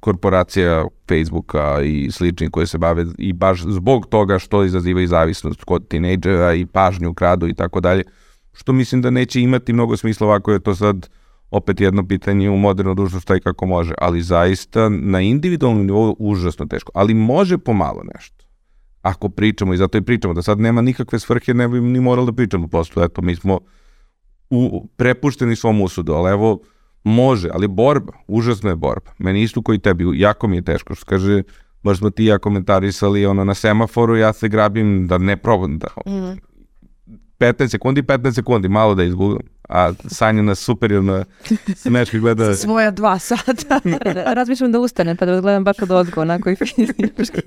[0.00, 5.64] korporacija Facebooka i sličnih koje se bave i baš zbog toga što izaziva i zavisnost
[5.64, 8.04] kod tinejdžera i pažnju kradu i tako dalje
[8.52, 11.08] što mislim da neće imati mnogo smisla ovako je to sad
[11.52, 16.16] opet jedno pitanje u moderno društvu šta i kako može, ali zaista na individualnom nivou
[16.18, 18.44] užasno teško, ali može pomalo nešto.
[19.02, 22.26] Ako pričamo, i zato i pričamo, da sad nema nikakve svrhe, ne bi ni morali
[22.26, 23.60] da pričamo, prosto, eto, mi smo
[24.50, 26.60] u, prepušteni svom usudu, ali evo,
[27.04, 29.10] može, ali borba, užasna je borba.
[29.18, 31.42] Meni isto koji tebi, jako mi je teško, što kaže,
[31.82, 35.88] baš smo ti ja komentarisali ono na semaforu, ja se grabim da ne probam da,
[36.06, 36.38] mm.
[37.38, 39.51] 15 sekundi, 15 sekundi, malo da izgooglam.
[39.72, 41.24] A Sanja na superiorno
[41.76, 42.56] smeški gleda...
[42.56, 43.80] Svoja dva sata.
[44.38, 47.42] Razmišljam da ustanem pa da gledam baš od odgo, onako i fizički.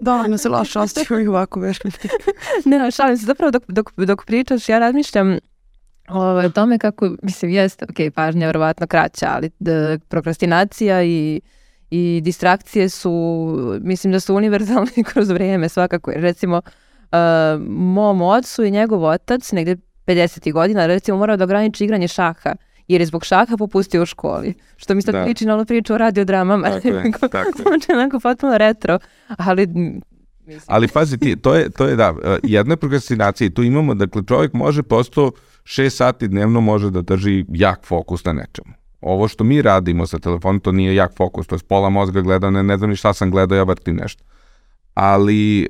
[0.00, 1.78] da, ne se loše ostavio ovako veš.
[2.64, 5.38] ne, no, šalim se, zapravo dok, dok, dok pričaš, ja razmišljam
[6.08, 11.40] ovaj, o tome kako, mislim, jeste, ok, pažnja je verovatno kraća, ali da, prokrastinacija i
[11.90, 13.10] i distrakcije su,
[13.82, 16.12] mislim da su univerzalne kroz vrijeme svakako.
[16.14, 17.18] Recimo, uh,
[17.68, 19.76] mom ocu i njegov otac, negde
[20.10, 20.52] 50.
[20.52, 22.54] godina, recimo morao da ograniči igranje šaha
[22.88, 24.54] jer je zbog šaha popustio u školi.
[24.76, 25.24] Što mi sad da.
[25.24, 26.70] priči na ono priču o radiodramama.
[26.70, 27.64] Tako je, tako je.
[27.68, 28.98] Znači onako potpuno retro,
[29.28, 29.66] ali
[30.46, 30.64] Mislim.
[30.66, 33.94] Ali pazi ti, to je, to je da, e, jedna je prokrastinacija i tu imamo,
[33.94, 35.30] dakle čovjek može posto
[35.64, 38.74] šest sati dnevno može da drži jak fokus na nečemu.
[39.00, 42.50] Ovo što mi radimo sa telefonom, to nije jak fokus, to je pola mozga gleda,
[42.50, 44.24] ne, ne znam ni šta sam gledao, ja vrtim nešto
[44.94, 45.66] ali e,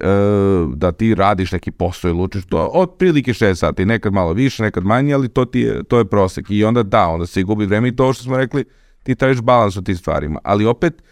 [0.75, 4.85] da ti radiš neki posao ili učiš to otprilike 6 sati, nekad malo više, nekad
[4.85, 6.47] manje, ali to ti je, to je prosek.
[6.49, 8.65] I onda da, onda se gubi vreme i to što smo rekli,
[9.03, 11.03] ti tražiš balans u tim stvarima, ali opet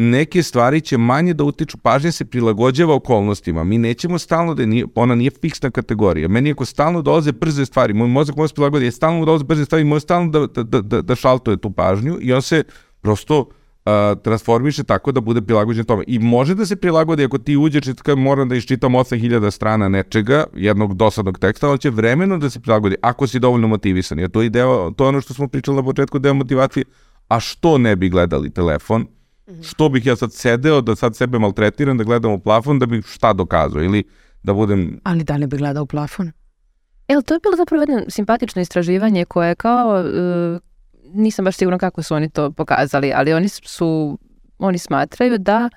[0.00, 4.86] neke stvari će manje da utiču, pažnja se prilagođava okolnostima, mi nećemo stalno da nije,
[4.94, 8.92] ona nije fiksna kategorija, meni ako stalno dolaze brze stvari, moj mozak može prilagoditi, je
[8.92, 12.42] stalno dolaze brze stvari, može stalno da, da, da, da šaltuje tu pažnju i on
[12.42, 12.62] se
[13.00, 13.48] prosto
[13.88, 16.04] uh, transformiše tako da bude prilagođen tome.
[16.06, 19.88] I može da se prilagodi ako ti uđeš i tako moram da iščitam 8000 strana
[19.88, 24.18] nečega, jednog dosadnog teksta, ali će vremeno da se prilagodi ako si dovoljno motivisan.
[24.18, 26.84] Jer to je, deo, to je ono što smo pričali na početku, deo motivacije.
[27.28, 29.06] A što ne bi gledali telefon?
[29.50, 29.62] Mhm.
[29.62, 33.06] Što bih ja sad sedeo da sad sebe maltretiram, da gledam u plafon, da bih
[33.06, 33.82] šta dokazao?
[33.82, 34.04] Ili
[34.42, 35.00] da budem...
[35.02, 36.32] Ali da li bi gledao u plafon?
[37.08, 40.60] Evo, to je bilo zapravo jedno simpatično istraživanje koje kao, uh,
[41.14, 44.18] nisam baš sigurna kako su oni to pokazali, ali oni su,
[44.58, 45.68] oni smatraju da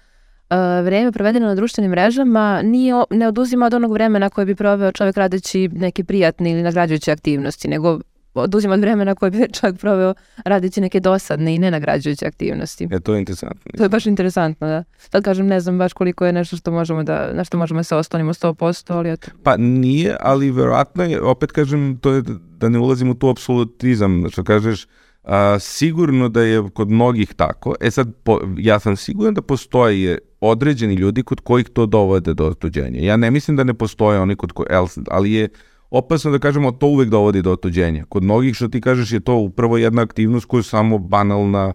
[0.52, 4.92] uh, vreme provedeno na društvenim mrežama nije, ne oduzima od onog vremena koje bi proveo
[4.92, 8.00] čovjek radeći neke prijatne ili nagrađujuće aktivnosti, nego
[8.34, 10.14] oduzima od vremena koje bi čovjek proveo
[10.46, 12.88] radeći neke dosadne i nenagrađujuće aktivnosti.
[12.92, 13.72] E, to je interesantno.
[13.78, 14.84] To je baš interesantno, da.
[14.98, 17.84] Sad kažem, ne znam baš koliko je nešto što možemo da, na što možemo da
[17.84, 19.32] se oslonimo 100%, ali eto.
[19.44, 22.24] Pa nije, ali verovatno je, opet kažem, to je
[22.58, 24.88] da ne ulazim u tu apsolutizam, što kažeš,
[25.24, 27.76] a, sigurno da je kod mnogih tako.
[27.82, 32.48] E sad, po, ja sam siguran da postoje određeni ljudi kod kojih to dovode do
[32.48, 33.00] otuđenja.
[33.02, 34.68] Ja ne mislim da ne postoje oni kod koji,
[35.08, 35.50] ali je
[35.90, 38.06] opasno da kažemo to uvek dovodi do otuđenja.
[38.10, 41.74] Kod mnogih što ti kažeš je to upravo jedna aktivnost koja je samo banalna,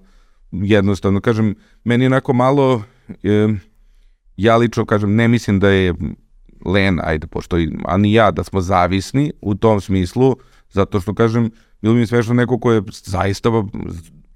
[0.53, 1.21] jednostavno.
[1.21, 2.83] Kažem, meni je onako malo,
[3.23, 3.49] e,
[4.37, 5.95] ja lično kažem, ne mislim da je
[6.65, 10.37] len, ajde, pošto, a ni ja, da smo zavisni u tom smislu,
[10.77, 11.51] zato što, kažem,
[11.83, 13.51] bilo mi smešno neko ko je zaista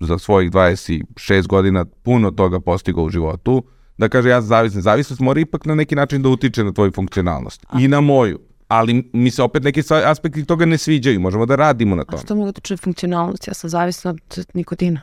[0.00, 3.62] za svojih 26 godina puno toga postigao u životu,
[3.98, 4.82] da kaže ja zavisni.
[4.82, 7.66] Zavisnost mora ipak na neki način da utiče na tvoju funkcionalnost.
[7.78, 8.38] I na moju
[8.70, 12.18] ali mi se opet neki aspekti toga ne sviđaju, možemo da radimo na tome.
[12.18, 13.50] A što mogu da funkcionalnosti?
[13.50, 15.00] Ja sam zavisna od nikotina.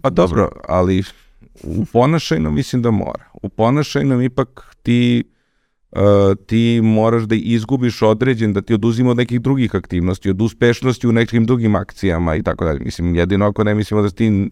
[0.00, 1.02] Pa dobro, ali
[1.62, 3.24] u ponašajnom mislim da mora.
[3.42, 5.24] U ponašajnom ipak ti
[5.92, 6.00] uh,
[6.46, 11.12] ti moraš da izgubiš određen, da ti oduzima od nekih drugih aktivnosti, od uspešnosti u
[11.12, 12.80] nekim drugim akcijama i tako dalje.
[12.80, 14.50] Mislim, jedino ako ne mislimo da si ti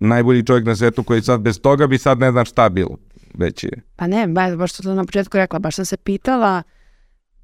[0.00, 2.96] najbolji čovjek na svetu koji sad bez toga bi sad ne znam šta bilo.
[3.34, 3.82] Već je.
[3.96, 6.62] Pa ne, baš što sam na početku rekla, baš sam se pitala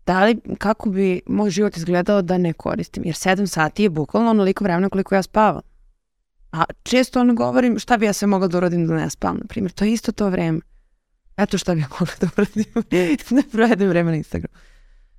[0.06, 4.30] da li, kako bi moj život izgledao da ne koristim, jer 7 sati je bukvalno
[4.30, 5.60] onoliko vremena koliko ja spavam.
[6.52, 9.46] A često ono govorim šta bi ja sve mogla da uradim da ne spavam, na
[9.48, 9.72] primjer.
[9.72, 10.60] To je isto to vreme.
[11.40, 12.64] Eto šta bi ja mogla da uradim.
[13.36, 14.54] da provedem vreme na Instagramu.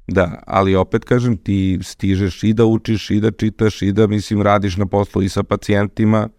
[0.07, 4.41] Da, ali opet kažem, ti stižeš i da učiš, i da čitaš, i da, mislim,
[4.41, 6.29] radiš na poslu i sa pacijentima,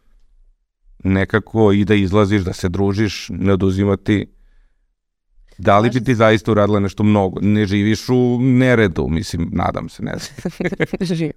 [1.05, 4.27] nekako i da izlaziš, da se družiš, ne oduzimati
[5.59, 7.41] Da li bi ti zaista uradila nešto mnogo?
[7.41, 10.53] Ne živiš u neredu, mislim, nadam se, ne znam.
[11.17, 11.33] živim.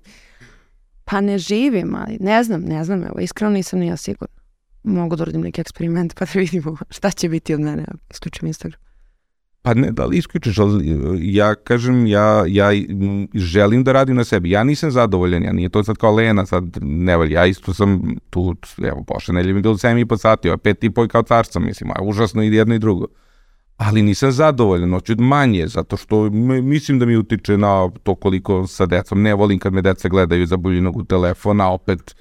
[1.03, 4.44] Pa ne živim, ali ne znam, ne znam, evo, iskreno nisam ni ja sigurna.
[4.85, 8.81] Mogu da uradim neki eksperiment pa da vidimo šta će biti od mene, isključim Instagram.
[9.61, 10.83] Pa ne, da li isključiš, ali
[11.33, 12.69] ja kažem, ja, ja
[13.33, 14.49] želim da radim na sebi.
[14.49, 18.15] Ja nisam zadovoljan, ja nije to sad kao Lena, sad ne valj, ja isto sam
[18.29, 21.23] tu, evo, pošle nedelje mi bilo 7 i po sati, a 5 i po kao
[21.23, 23.07] carca, mislim, a užasno i jedno i drugo
[23.77, 26.29] ali nisam zadovoljan, hoću manje, zato što
[26.63, 30.45] mislim da mi utiče na to koliko sa decom, ne volim kad me deca gledaju
[30.45, 32.15] za buljinog u telefona, opet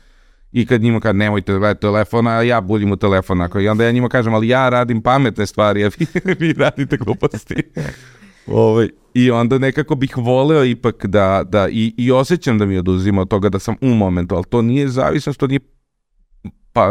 [0.55, 3.85] i kad njima kad nemojte da gledati telefona, a ja buljim u telefona, i onda
[3.85, 6.07] ja njima kažem, ali ja radim pametne stvari, a vi,
[6.41, 7.55] vi radite gluposti.
[8.47, 12.79] Ove, ovaj, I onda nekako bih voleo ipak da, da i, i osjećam da mi
[12.79, 15.61] oduzima od toga da sam u momentu, ali to nije zavisnost, to nije
[16.73, 16.89] pa,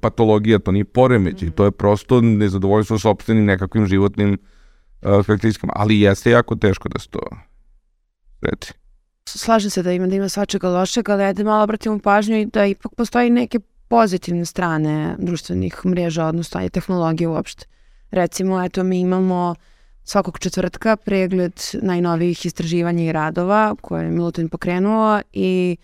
[0.00, 1.54] patologija, to nije poremećaj, mm -hmm.
[1.54, 7.08] to je prosto nezadovoljstvo sobstvenim nekakvim životnim uh, karakteristikama, ali jeste jako teško da se
[7.08, 7.20] to
[8.40, 8.72] reći.
[9.28, 12.66] Slažem se da ima, da ima svačega lošega, ali ajde malo obratimo pažnju i da
[12.66, 13.58] ipak postoji neke
[13.88, 17.66] pozitivne strane društvenih mreža, odnosno i tehnologije uopšte.
[18.10, 19.54] Recimo, eto, mi imamo
[20.04, 21.52] svakog četvrtka pregled
[21.82, 25.76] najnovijih istraživanja i radova koje je Milutin pokrenuo i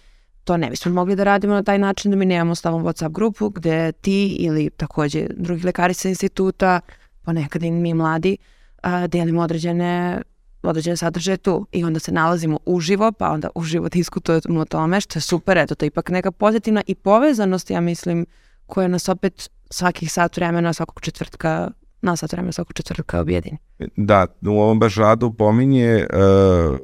[0.45, 3.49] to ne bismo mogli da radimo na taj način da mi nemamo stalno WhatsApp grupu
[3.49, 6.81] gde ti ili takođe drugi lekari sa instituta,
[7.23, 8.37] ponekad i mi mladi,
[8.83, 10.23] a, delimo određene
[10.71, 15.19] određene sadržaje tu i onda se nalazimo uživo, pa onda uživo diskutujemo o tome, što
[15.19, 18.27] je super, eto, to je ipak neka pozitivna i povezanost, ja mislim,
[18.67, 21.71] koja nas opet svakih sat vremena, svakog četvrtka,
[22.03, 23.59] na sat vremena svakog četvrtka objedini.
[23.97, 26.79] Da, u ovom baš radu pominje, uh,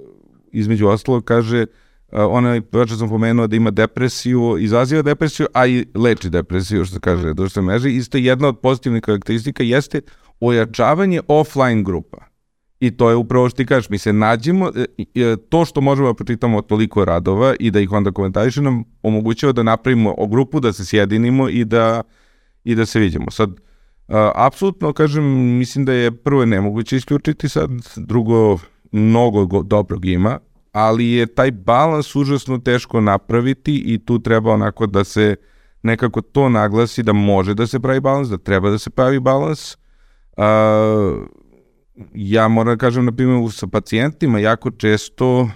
[0.52, 5.86] između ostalog kaže, uh, ona već sam pomenuo da ima depresiju, izaziva depresiju, a i
[5.94, 7.90] leči depresiju, što kaže društvene mreže.
[7.90, 10.00] Isto jedna od pozitivnih karakteristika jeste
[10.40, 12.18] ojačavanje offline grupa.
[12.80, 16.08] I to je upravo što ti kažeš, mi se nađemo, e, e, to što možemo
[16.08, 20.60] da pročitamo toliko radova i da ih onda komentariše nam omogućava da napravimo o grupu,
[20.60, 22.02] da se sjedinimo i da,
[22.64, 23.30] i da se vidimo.
[23.30, 23.50] Sad,
[24.34, 25.24] apsolutno, kažem,
[25.58, 28.58] mislim da je prvo nemoguće isključiti sad, drugo,
[28.92, 30.38] mnogo go, dobrog ima,
[30.72, 35.36] ali je taj balans užasno teško napraviti i tu treba onako da se
[35.82, 39.76] nekako to naglasi da može da se pravi balans, da treba da se pravi balans.
[40.36, 41.24] A,
[42.14, 45.48] ja moram da kažem, na primjer, sa pacijentima jako često uh,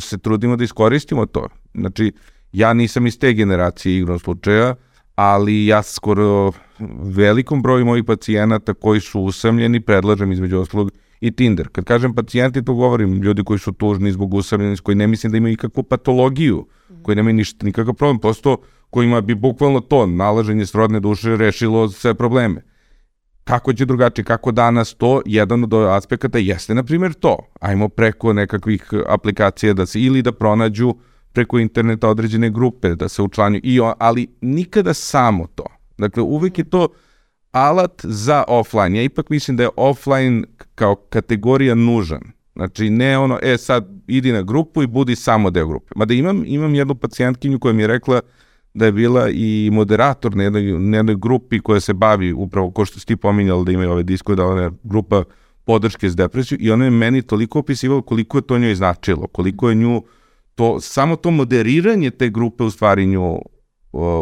[0.00, 1.48] se trudimo da iskoristimo to.
[1.74, 2.12] Znači,
[2.52, 4.74] ja nisam iz te generacije igrom slučaja,
[5.14, 6.52] ali ja skoro
[7.02, 10.90] velikom broju mojih pacijenata koji su usamljeni predlažem između oslog
[11.20, 11.68] i Tinder.
[11.68, 15.38] Kad kažem pacijenti, to govorim ljudi koji su tužni zbog usamljenosti, koji ne mislim da
[15.38, 16.66] imaju ikakvu patologiju,
[17.02, 18.56] koji nemaju ništa, nikakav problem, posto
[18.90, 22.62] kojima bi bukvalno to nalaženje srodne duše rešilo sve probleme.
[23.48, 27.38] Kako će drugačije, kako danas to, jedan od aspekata jeste, na primjer, to.
[27.60, 30.94] Ajmo preko nekakvih aplikacija da se ili da pronađu
[31.32, 35.64] preko interneta određene grupe, da se učlanju, i on, ali nikada samo to.
[35.98, 36.88] Dakle, uvek je to
[37.52, 38.98] alat za offline.
[38.98, 40.44] Ja ipak mislim da je offline
[40.74, 42.22] kao kategorija nužan.
[42.56, 45.92] Znači, ne ono, e sad idi na grupu i budi samo deo grupe.
[45.96, 48.20] Mada imam, imam jednu pacijentkinju koja mi je rekla
[48.78, 52.84] da je bila i moderator na jednoj, na jednoj grupi koja se bavi upravo, ko
[52.84, 55.24] što si ti pominjala da imaju ove disko, da ona grupa
[55.64, 59.68] podrške s depresiju i ona je meni toliko opisivala koliko je to njoj značilo, koliko
[59.68, 60.02] je nju
[60.54, 63.38] to, samo to moderiranje te grupe u stvari nju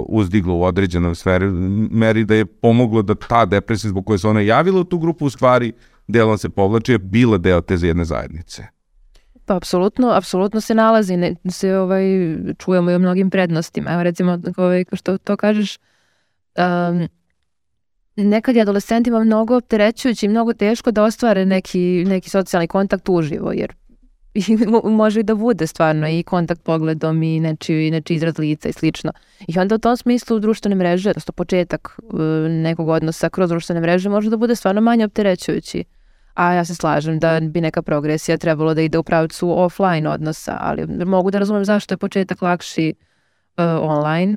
[0.09, 1.47] uzdiglo u određenom sferi,
[1.91, 5.27] meri da je pomoglo da ta depresija zbog koje se ona javila u tu grupu
[5.27, 5.73] u stvari
[6.09, 8.76] delom se povlači je bila deo te jedne zajednice.
[9.47, 12.05] Pa apsolutno, apsolutno se nalazi, ne, se ovaj,
[12.59, 13.93] čujemo i o mnogim prednostima.
[13.93, 15.79] Evo recimo, ovaj, što to kažeš,
[16.59, 17.09] um,
[18.17, 23.53] nekad je adolescentima mnogo opterećujući i mnogo teško da ostvare neki, neki socijalni kontakt uživo,
[23.53, 23.75] jer
[24.49, 24.57] i
[24.91, 29.13] može i da bude stvarno i kontakt pogledom i nečiji, neči izraz lica i slično.
[29.49, 34.09] I onda u tom smislu društvene mreže, odnosno početak uh, nekog odnosa kroz društvene mreže
[34.09, 35.85] može da bude stvarno manje opterećujući.
[36.37, 40.57] A ja se slažem da bi neka progresija trebalo da ide u pravcu offline odnosa,
[40.61, 42.95] ali mogu da razumem zašto je početak lakši
[43.57, 44.37] uh, online.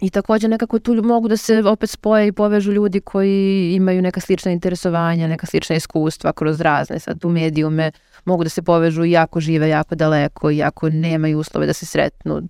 [0.00, 4.20] I takođe nekako tu mogu da se opet spoje i povežu ljudi koji imaju neka
[4.20, 7.90] slična interesovanja, neka slična iskustva kroz razne sad tu medijume,
[8.24, 11.86] mogu da se povežu i jako žive jako daleko i jako nemaju uslove da se
[11.86, 12.42] sretnu.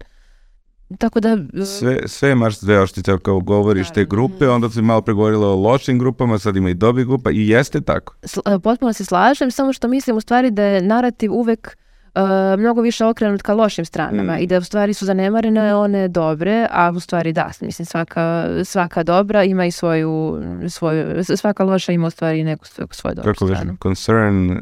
[0.99, 1.37] Tako da...
[1.64, 5.99] Sve, sve imaš dve oštice kao govoriš te grupe, onda si malo pregovorila o lošim
[5.99, 8.14] grupama, sad ima i dobi grupa i jeste tako.
[8.24, 11.76] Sl potpuno se slažem, samo što mislim u stvari da je narativ uvek
[12.14, 14.39] uh, mnogo više okrenut ka lošim stranama mm.
[14.41, 19.03] i da u stvari su zanemarene one dobre, a u stvari da, mislim svaka, svaka
[19.03, 23.47] dobra ima i svoju, svoju svaka loša ima u stvari neku svoju, svoju dobru Kako
[23.47, 23.72] stranu.
[23.72, 24.51] Kako concern...
[24.51, 24.59] Uh...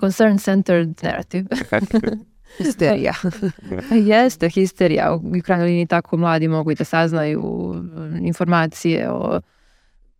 [0.00, 1.48] Concern-centered narrative.
[2.56, 3.14] Histerija.
[4.10, 5.14] Jeste, histerija.
[5.14, 7.74] U krajnjoj liniji tako mladi mogu i da saznaju
[8.20, 9.40] informacije o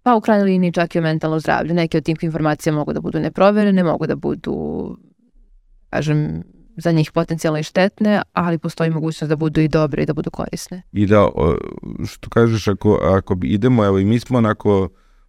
[0.03, 1.75] pa u krajnjoj liniji čak i o mentalnom zdravlju.
[1.75, 4.97] Neke od tih informacija mogu da budu neproverene, mogu da budu,
[5.91, 6.43] kažem,
[6.77, 10.31] za njih potencijalno i štetne, ali postoji mogućnost da budu i dobre i da budu
[10.31, 10.83] korisne.
[10.93, 11.29] I da,
[12.07, 14.89] što kažeš, ako, ako idemo, evo i mi smo onako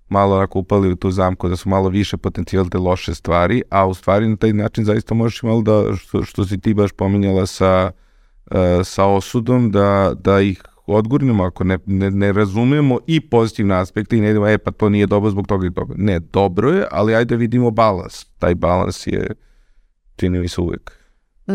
[0.10, 3.88] malo onako upali u tu zamku da su malo više potencijal te loše stvari, a
[3.88, 7.46] u stvari na taj način zaista možeš malo da, što, što si ti baš pominjala
[7.46, 7.92] sa,
[8.52, 14.18] uh, sa osudom, da, da ih odgurnemo ako ne, ne, ne razumemo i pozitivne aspekte
[14.18, 15.94] i ne idemo, e pa to nije dobro zbog toga i toga.
[15.98, 18.26] Ne, dobro je, ali ajde vidimo balans.
[18.26, 19.32] Taj balans je,
[20.16, 21.00] čini mi se uvek.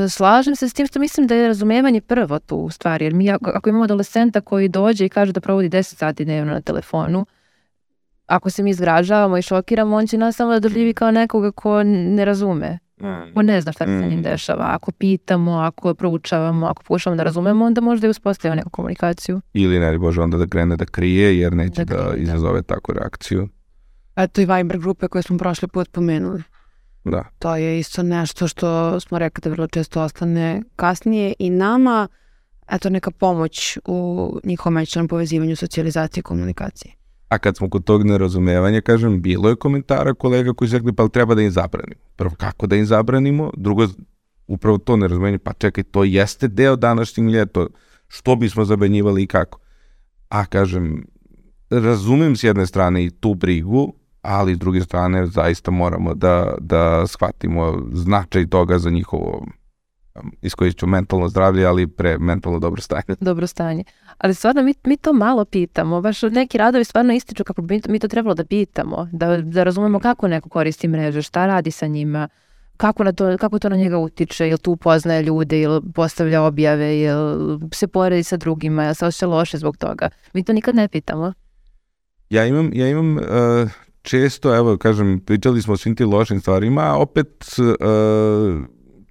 [0.09, 3.31] Slažem se s tim što mislim da je razumevanje prvo tu u stvari, jer mi
[3.31, 7.27] ako, imamo adolescenta koji dođe i kaže da provodi 10 sati dnevno na telefonu,
[8.27, 11.83] ako se mi zgražavamo i šokiramo, on će nas samo da doživi kao nekoga ko
[11.83, 12.79] ne razume.
[13.01, 13.35] Mm.
[13.35, 14.23] Ko ne zna šta se sa njim mm.
[14.23, 14.65] dešava.
[14.69, 19.41] Ako pitamo, ako proučavamo, ako pokušamo da razumemo, onda možda i uspostavimo neku komunikaciju.
[19.53, 22.17] Ili ne bože onda da krene da krije jer neće da, da, da.
[22.17, 23.49] izazove takvu reakciju.
[24.17, 26.43] Eto i Viber grupe koje smo prošli put pomenuli.
[27.05, 27.25] Da.
[27.39, 32.09] To je isto nešto što smo rekli da vrlo često ostane kasnije i nama
[32.71, 36.93] eto neka pomoć u njihovom međusobnom povezivanju, socijalizaciji i komunikaciji.
[37.35, 41.09] A kad smo kod tog nerazumevanja, kažem, bilo je komentara kolega koji su rekli, pa
[41.09, 42.01] treba da im zabranimo.
[42.17, 43.51] Prvo, kako da im zabranimo?
[43.57, 43.87] Drugo,
[44.47, 47.67] upravo to nerazumevanje, pa čekaj, to jeste deo današnjeg ljeta,
[48.09, 49.59] što bismo zabranjivali i kako.
[50.29, 51.07] A kažem,
[51.71, 57.07] razumem s jedne strane i tu brigu, ali s druge strane zaista moramo da, da
[57.07, 59.47] shvatimo značaj toga za njihovo
[60.43, 63.03] iskoristit ću mentalno zdravlje, ali pre mentalno dobro stanje.
[63.21, 63.85] Dobro stanje.
[64.19, 67.99] Ali stvarno mi, mi to malo pitamo, baš neki radovi stvarno ističu kako bi mi
[67.99, 72.29] to trebalo da pitamo, da, da razumemo kako neko koristi mreže, šta radi sa njima,
[72.77, 76.99] kako, na to, kako to na njega utiče, jel tu upoznaje ljude, jel postavlja objave,
[76.99, 77.39] jel
[77.73, 80.09] se poredi sa drugima, jel se osjeća loše zbog toga.
[80.33, 81.33] Mi to nikad ne pitamo.
[82.31, 83.23] Ja imam, ja imam uh,
[84.03, 88.65] često, evo kažem, pričali smo o svim tim lošim stvarima, a opet uh,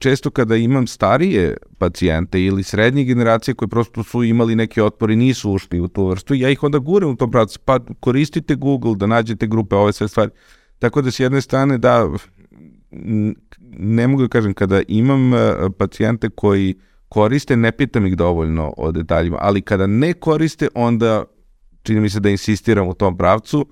[0.04, 5.16] često kada imam starije pacijente ili srednje generacije koje prosto su imali neki otpor i
[5.16, 8.96] nisu ušli u tu vrstu, ja ih onda gurem u tom pravcu, pa koristite Google
[8.96, 10.32] da nađete grupe, ove sve stvari.
[10.80, 12.10] Tako da s jedne strane da
[13.78, 15.38] ne mogu da kažem, kada imam e,
[15.78, 16.76] pacijente koji
[17.10, 21.24] koriste, ne pitam ih dovoljno o detaljima, ali kada ne koriste, onda
[21.84, 23.66] čini mi se da insistiram u tom pravcu,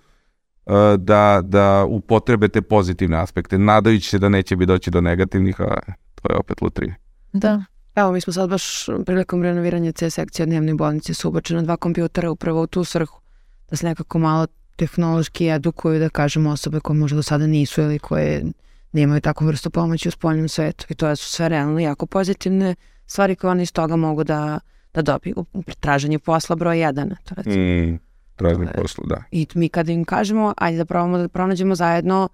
[0.65, 5.61] e, da, da upotrebe te pozitivne aspekte, nadajući se da neće bi doći do negativnih,
[5.61, 5.77] a
[6.21, 6.95] to je opet lutrija.
[7.33, 7.63] Da.
[7.95, 12.31] Evo, mi smo sad baš prilikom renoviranja C sekcije dnevne bolnice su ubačena dva kompjutera
[12.31, 13.21] upravo u tu svrhu,
[13.69, 17.99] da se nekako malo tehnološki edukuju, da kažemo, osobe koje možda do sada nisu ili
[17.99, 18.43] koje
[18.91, 23.35] nemaju takvu vrstu pomoći u spoljnom svetu i to su sve realno jako pozitivne stvari
[23.35, 24.59] koje oni iz toga mogu da,
[24.93, 25.45] da dobiju.
[25.79, 27.09] Traženje posla broj jedan.
[27.09, 27.55] To recimo.
[27.55, 27.99] Mm,
[28.35, 29.23] traženje posla, da.
[29.31, 32.29] I mi kad im kažemo, ajde da probamo da pronađemo zajedno,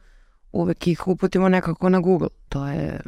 [0.51, 2.29] uvek ih uputimo nekako na Google.
[2.49, 2.99] To je,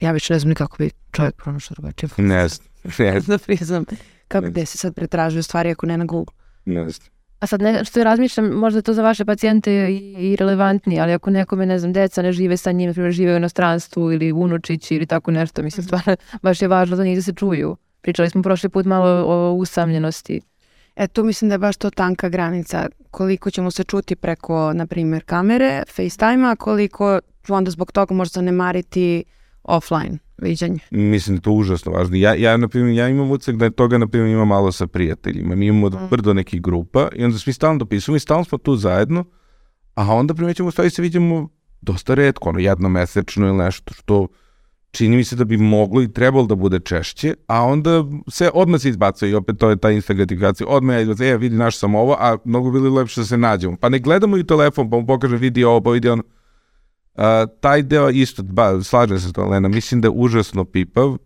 [0.00, 2.08] ja više ne znam ni kako bi čovjek pronašao drugačije.
[2.16, 2.68] Ne znam.
[2.98, 3.38] Ne znam.
[3.38, 3.84] da priznam.
[4.28, 6.34] Kako gde se sad pretražuju stvari ako ne na Google.
[6.64, 7.14] Ne znam.
[7.40, 11.12] A sad ne, što razmišljam, možda je to za vaše pacijente i, i relevantnije, ali
[11.12, 14.94] ako nekome, ne znam, deca ne žive sa njim, primjer žive u inostranstvu ili unučići
[14.94, 15.86] ili tako nešto, mislim, mhm.
[15.86, 17.76] stvarno baš je važno za njih da se čuju.
[18.00, 20.40] Pričali smo prošli put malo o usamljenosti.
[20.96, 22.88] E, tu mislim da je baš to tanka granica.
[23.10, 29.24] Koliko ćemo se čuti preko, na primjer, kamere, FaceTime-a, koliko onda zbog toga možda zanemariti
[29.64, 30.78] offline viđanje.
[30.90, 32.16] Mislim da to užasno važno.
[32.16, 34.86] Ja, ja, na primjer, ja imam ucek da je toga, na primjer, ima malo sa
[34.86, 35.54] prijateljima.
[35.54, 36.08] Mi imamo mm.
[36.10, 39.24] brdo nekih grupa i onda svi stalno dopisujemo i stalno smo tu zajedno,
[39.94, 41.48] a onda primećemo, stvari se vidimo
[41.80, 44.26] dosta redko, ono jednomesečno ili nešto, što
[44.90, 48.80] čini mi se da bi moglo i trebalo da bude češće, a onda se odmah
[48.80, 50.66] se izbacuje i opet to je ta instant gratifikacija.
[50.68, 53.76] Odmah ja izbacuje, e, vidi naš sam ovo, a mnogo bi lepše da se nađemo.
[53.80, 56.22] Pa ne gledamo i telefon, pa mu pokaže vidi ovo, pa vidi ono.
[57.14, 57.22] Uh,
[57.60, 61.18] taj deo isto, ba, slažem se to, Lena, mislim da je užasno pipav, uh,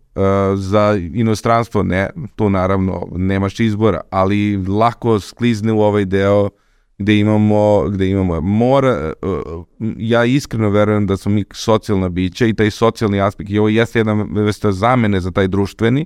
[0.55, 6.49] za inostranstvo ne, tu naravno nemaš izbora, ali lako sklizne u ovaj deo
[6.97, 9.65] gde imamo, gde imamo mora, uh,
[9.97, 13.99] ja iskreno verujem da smo mi socijalna bića i taj socijalni aspekt, i ovo jeste
[13.99, 16.05] jedna vrsta zamene za taj društveni,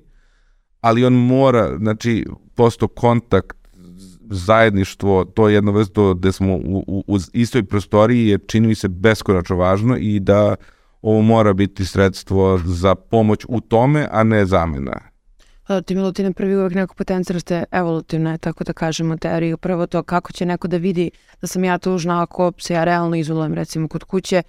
[0.82, 2.26] ali on mora, znači,
[2.56, 3.63] posto kontakt
[4.30, 8.76] zajedništvo, to je jedno vrsto gde smo u, u, u istoj prostoriji je čini mi
[8.76, 10.56] se beskonačno važno i da
[11.02, 15.00] ovo mora biti sredstvo za pomoć u tome, a ne zamena.
[15.68, 19.58] Pa, ti milutine prvi uvek neko potencijal evolutivne, tako da kažemo, teoriju.
[19.58, 21.12] Prvo to kako će neko da vidi
[21.42, 24.44] da sam ja tužna ako se ja realno izolujem recimo kod kuće,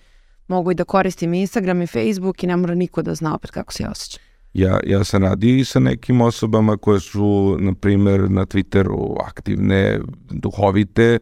[0.49, 3.72] mogu i da koristim Instagram i Facebook i ne mora niko da zna opet kako
[3.72, 4.34] se ja osjećam.
[4.55, 10.00] Ja, ja sam radio i sa nekim osobama koje su, na primer, na Twitteru aktivne,
[10.30, 11.18] duhovite,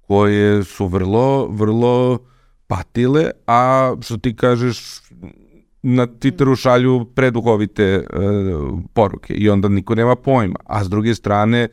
[0.00, 2.18] koje su vrlo, vrlo
[2.66, 5.00] patile, a što ti kažeš,
[5.82, 8.04] na Twitteru šalju preduhovite e,
[8.92, 10.58] poruke i onda niko nema pojma.
[10.64, 11.68] A s druge strane,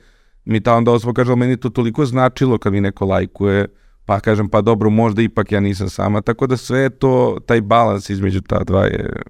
[0.45, 3.67] mi ta onda osoba kaže, meni to toliko značilo kad mi neko lajkuje,
[4.05, 6.21] pa kažem, pa dobro, možda ipak ja nisam sama.
[6.21, 9.21] Tako da sve to, taj balans između ta dva je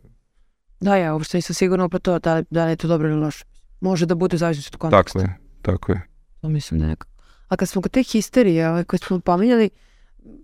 [0.80, 3.46] Da, ja uopšte nisam sigurna pa to, da, da li je to dobro ili loše.
[3.82, 5.20] Može da bude zavisno od konteksta.
[5.20, 6.02] Tako je, tako je.
[6.42, 7.12] To mislim da nekako.
[7.48, 9.70] A kad smo kod te histerije ove, koje smo pominjali,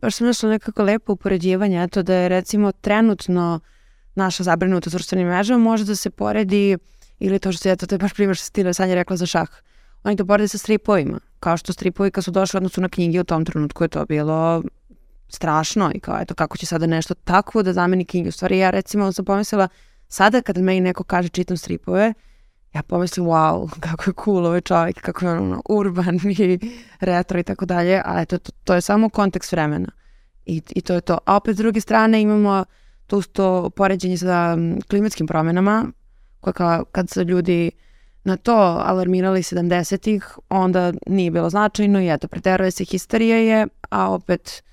[0.01, 3.59] baš sam našla nekako lepo upoređivanje, eto da je recimo trenutno
[4.15, 6.77] naša zabrinuta društvenim mrežama može da se poredi
[7.19, 9.49] ili to što eto, to je baš primjer što ti Sanja rekla za šah.
[10.03, 11.19] Oni to poredi sa stripovima.
[11.39, 14.63] Kao što stripovi kad su došli odnosu na knjige u tom trenutku je to bilo
[15.29, 18.29] strašno i kao eto kako će sada nešto takvo da zameni knjige.
[18.29, 19.67] U stvari ja recimo sam pomislila
[20.11, 22.13] Sada kad meni neko kaže čitam stripove,
[22.73, 26.59] ja pomislim wow, kako je cool ovaj čovjek, kako je ono, urban i
[26.99, 29.87] retro i tako dalje, a eto, to, to je samo kontekst vremena.
[30.45, 31.17] I, I to je to.
[31.25, 32.65] A opet s druge strane imamo
[33.07, 34.57] to, to poređenje sa
[34.89, 35.85] klimatskim promenama,
[36.39, 37.71] koje kao kad su ljudi
[38.23, 38.55] na to
[38.85, 44.63] alarmirali 70-ih, onda nije bilo značajno i eto, preteruje se, histerija je, a opet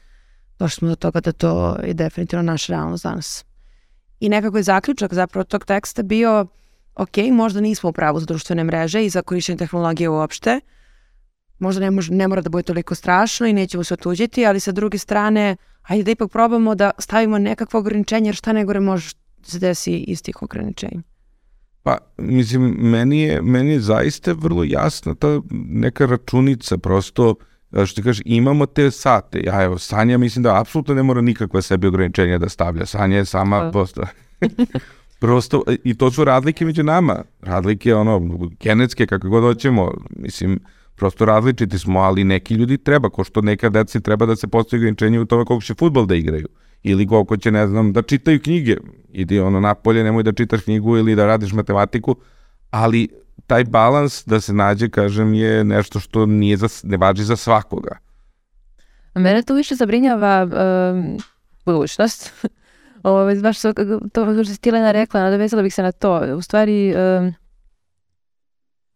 [0.58, 3.47] došli smo do toga da to je definitivno naša realnost danas.
[4.20, 6.46] I nekako je zaključak zapravo tog teksta bio
[6.94, 10.60] ok, možda nismo u pravu za društvene mreže i za korišćenje tehnologije uopšte,
[11.58, 14.72] možda ne, može, ne mora da bude toliko strašno i nećemo se otuđiti, ali sa
[14.72, 19.50] druge strane, hajde da ipak probamo da stavimo nekakvo ograničenje, jer šta negore može da
[19.50, 21.02] se desi iz tih ograničenja.
[21.82, 27.34] Pa, mislim, meni je, meni je zaista vrlo jasna ta neka računica, prosto,
[27.72, 29.40] što ti kažeš, imamo te sate.
[29.44, 32.86] Ja, evo, Sanja mislim da apsolutno ne mora nikakva sebi ograničenja da stavlja.
[32.86, 33.70] Sanja je sama pa.
[33.70, 34.02] prosto...
[35.20, 37.22] prosto, i to su razlike među nama.
[37.42, 38.20] Razlike, ono,
[38.60, 39.92] genetske, kako god hoćemo.
[40.10, 40.60] Mislim,
[40.96, 44.80] prosto različiti smo, ali neki ljudi treba, ko što neka deci treba da se postoji
[44.80, 46.48] ograničenje u tome koliko će futbol da igraju
[46.82, 48.76] ili koliko će, ne znam, da čitaju knjige.
[49.12, 52.16] Idi ono napolje, nemoj da čitaš knjigu ili da radiš matematiku,
[52.70, 53.08] ali
[53.46, 57.98] taj balans da se nađe, kažem, je nešto što nije za, ne važi za svakoga.
[59.14, 61.18] Mene to više zabrinjava um,
[61.64, 62.32] budućnost.
[63.02, 63.72] Ovo, ovaj, baš to,
[64.12, 66.36] to što si Tilena rekla, nadovezala bih se na to.
[66.36, 67.34] U stvari, um,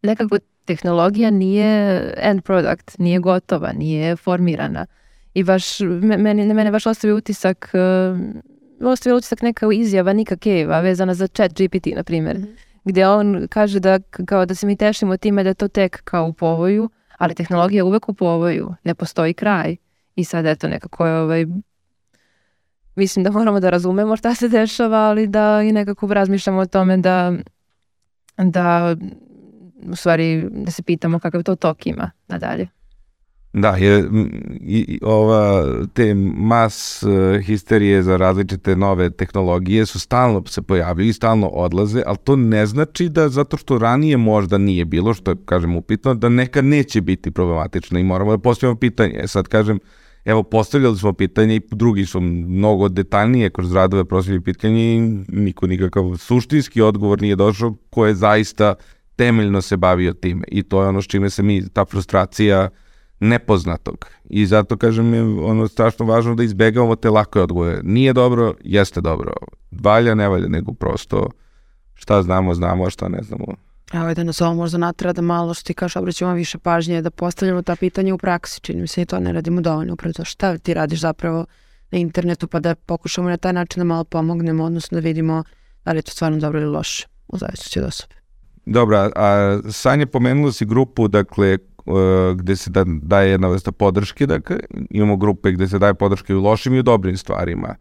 [0.01, 4.85] nekako tehnologija nije end product, nije gotova, nije formirana.
[5.33, 11.13] I baš, meni, mene baš ostavi utisak, uh, ostavi utisak neka izjava Nika Keva vezana
[11.13, 12.37] za chat GPT, na primjer.
[12.37, 12.72] Mm -hmm.
[12.83, 16.33] Gdje on kaže da, kao da se mi tešimo time da to tek kao u
[16.33, 19.75] povoju, ali tehnologija je uvek u povoju, ne postoji kraj.
[20.15, 21.45] I sad eto nekako je ovaj,
[22.95, 26.97] mislim da moramo da razumemo šta se dešava, ali da i nekako razmišljamo o tome
[26.97, 27.33] da,
[28.37, 28.95] da
[29.91, 32.67] u stvari da se pitamo kakav to tok ima nadalje.
[33.53, 34.09] Da, je,
[34.61, 37.11] i, ova, te mas uh,
[37.45, 42.65] histerije za različite nove tehnologije su stalno se pojavljaju i stalno odlaze, ali to ne
[42.65, 47.01] znači da zato što ranije možda nije bilo, što je, kažem, upitno, da neka neće
[47.01, 49.19] biti problematično i moramo da postavimo pitanje.
[49.23, 49.79] E sad, kažem,
[50.25, 55.67] evo, postavljali smo pitanje i drugi su mnogo detaljnije kroz radove prosvili pitanje i niko
[55.67, 58.75] nikakav suštinski odgovor nije došao ko je zaista
[59.15, 60.43] temeljno se bavio time.
[60.47, 62.69] I to je ono s čime se mi, ta frustracija
[63.23, 64.05] nepoznatog.
[64.29, 67.79] I zato kažem je ono strašno važno da izbegavamo te lake odgovore.
[67.83, 69.33] Nije dobro, jeste dobro.
[69.71, 71.29] Valja, ne valja, nego prosto
[71.93, 73.45] šta znamo, znamo, a šta ne znamo.
[73.93, 77.61] Evo da nas ovo možda natrada malo što ti kažeš obraćamo više pažnje da postavljamo
[77.61, 78.61] ta pitanja u praksi.
[78.61, 79.93] Čini mi se i to ne radimo dovoljno.
[79.93, 81.45] Upravo to šta ti radiš zapravo
[81.91, 85.43] na internetu pa da pokušamo na taj način da malo pomognemo, odnosno da vidimo
[85.85, 88.15] da li je to stvarno dobro ili loše u zavisnosti od osobe.
[88.65, 91.57] Dobro, a Sanja pomenula si grupu, dakle,
[92.35, 94.57] gde se da, daje jedna vrsta podrške, dakle,
[94.89, 97.75] imamo grupe gde se daje podrške u lošim i u dobrim stvarima.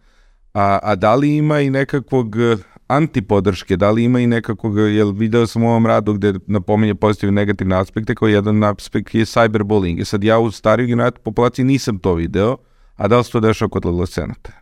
[0.55, 5.12] A, a da li ima i nekakvog uh, antipodrške, da li ima i nekakvog, jel
[5.12, 9.24] video sam u ovom radu gde napominje pozitivne i negativne aspekte, kao jedan aspekt je
[9.24, 10.00] cyberbullying.
[10.00, 12.57] I sad ja u starijoj generaciji populaciji nisam to video,
[12.96, 14.53] a da li se to dešava kod adolescenata?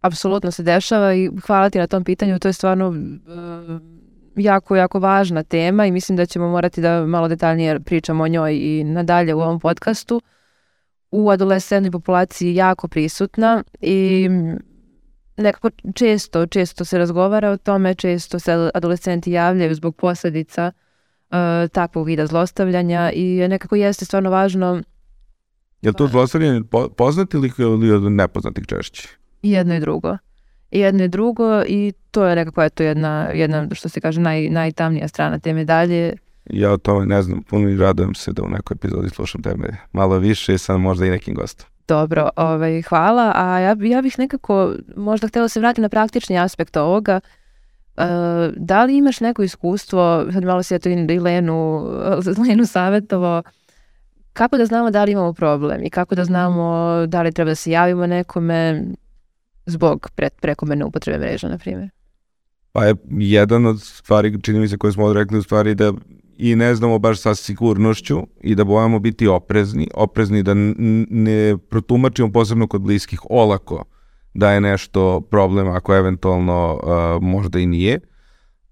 [0.00, 2.94] Apsolutno se dešava i hvala ti na tom pitanju, to je stvarno uh,
[4.36, 8.56] jako, jako važna tema i mislim da ćemo morati da malo detaljnije pričamo o njoj
[8.56, 10.20] i nadalje u ovom podcastu.
[11.10, 14.28] U adolescentnoj populaciji jako prisutna i
[15.36, 20.72] nekako često, često se razgovara o tome, često se adolescenti javljaju zbog posledica
[21.30, 21.36] uh,
[21.72, 24.82] takvog vida zlostavljanja i nekako jeste stvarno važno
[25.82, 26.62] Je li to zlostavljanje
[26.96, 29.08] poznati ili, ili od nepoznatih češće?
[29.42, 30.16] Jedno i drugo
[30.80, 35.08] jedno i drugo i to je nekako eto jedna, jedna što se kaže naj, najtamnija
[35.08, 36.12] strana te medalje.
[36.50, 39.76] Ja o tome ne znam, puno i radujem se da u nekoj epizodi slušam teme
[39.92, 41.66] malo više i sam možda i nekim gostom.
[41.88, 46.76] Dobro, ovaj, hvala, a ja, ja bih nekako možda htjela se vratiti na praktični aspekt
[46.76, 47.20] ovoga.
[47.96, 48.04] Uh,
[48.56, 51.86] da li imaš neko iskustvo, sad malo si ja to i Lenu,
[52.48, 53.42] Lenu savjetovo,
[54.32, 57.54] kako da znamo da li imamo problem i kako da znamo da li treba da
[57.54, 58.84] se javimo nekome,
[59.66, 61.90] zbog pre, prekomerne upotrebe mreža, na primjer?
[62.72, 65.92] Pa je jedan od stvari, čini mi se, koje smo odrekli u stvari da
[66.36, 72.32] i ne znamo baš sa sigurnošću i da bojamo biti oprezni, oprezni da ne protumačimo
[72.32, 73.84] posebno kod bliskih olako
[74.34, 78.00] da je nešto problem ako eventualno uh, možda i nije.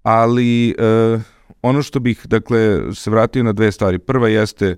[0.01, 0.75] Ali
[1.13, 1.21] uh,
[1.61, 3.99] ono što bih, dakle, se vratio na dve stvari.
[3.99, 4.75] Prva jeste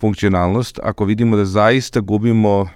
[0.00, 0.80] funkcionalnost.
[0.82, 2.68] Ako vidimo da zaista gubimo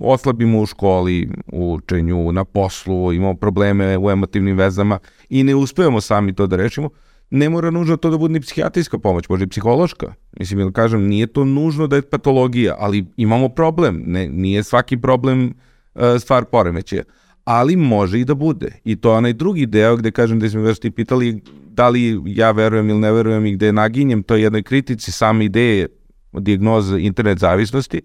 [0.00, 4.98] oslabimo u školi, u učenju, na poslu, imamo probleme u emotivnim vezama
[5.28, 6.90] i ne uspevamo sami to da rešimo,
[7.30, 10.14] ne mora nužno to da bude ni psihijatrijska pomoć, može i psihološka.
[10.38, 14.02] Mislim, ili kažem, nije to nužno da je patologija, ali imamo problem.
[14.06, 15.54] Ne, nije svaki problem
[15.94, 17.02] uh, stvar poremećaja.
[17.44, 18.72] Ali može i da bude.
[18.84, 21.40] I to je onaj drugi deo gde kažem da smo već ti pitali
[21.70, 25.44] da li ja verujem ili ne verujem i gde naginjem to je jednoj kritici same
[25.44, 25.88] ideje
[26.32, 28.02] dijagnoze internet zavisnosti.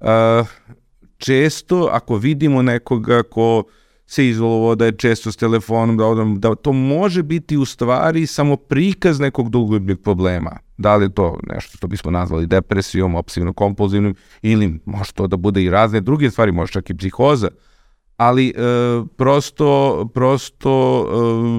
[0.00, 0.08] Uh,
[1.18, 3.64] često ako vidimo nekoga ko
[4.06, 8.56] se izolovao da je često s telefonom, da, da to može biti u stvari samo
[8.56, 10.58] prikaz nekog dugobljeg problema.
[10.76, 15.70] Da li to nešto što bismo nazvali depresijom, opsivno-kompulzivnim ili može to da bude i
[15.70, 17.48] razne druge stvari, može čak i psihoza.
[18.16, 18.52] Ali e,
[19.16, 21.04] prosto, prosto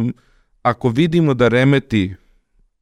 [0.08, 0.12] e,
[0.62, 2.16] ako vidimo da remeti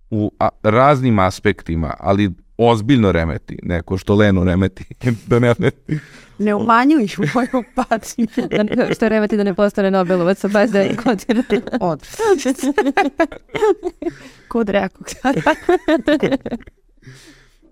[0.10, 4.86] u a, raznim aspektima, ali ozbiljno remeti, neko što Leno remeti,
[5.28, 6.00] da ne remeti.
[6.40, 8.28] Ne umanjuj moju patnju.
[8.76, 11.44] Da, što remeti da ne postane Nobelovac sa 29 godina.
[11.82, 12.58] Odvrat.
[14.48, 15.02] Kud rekao.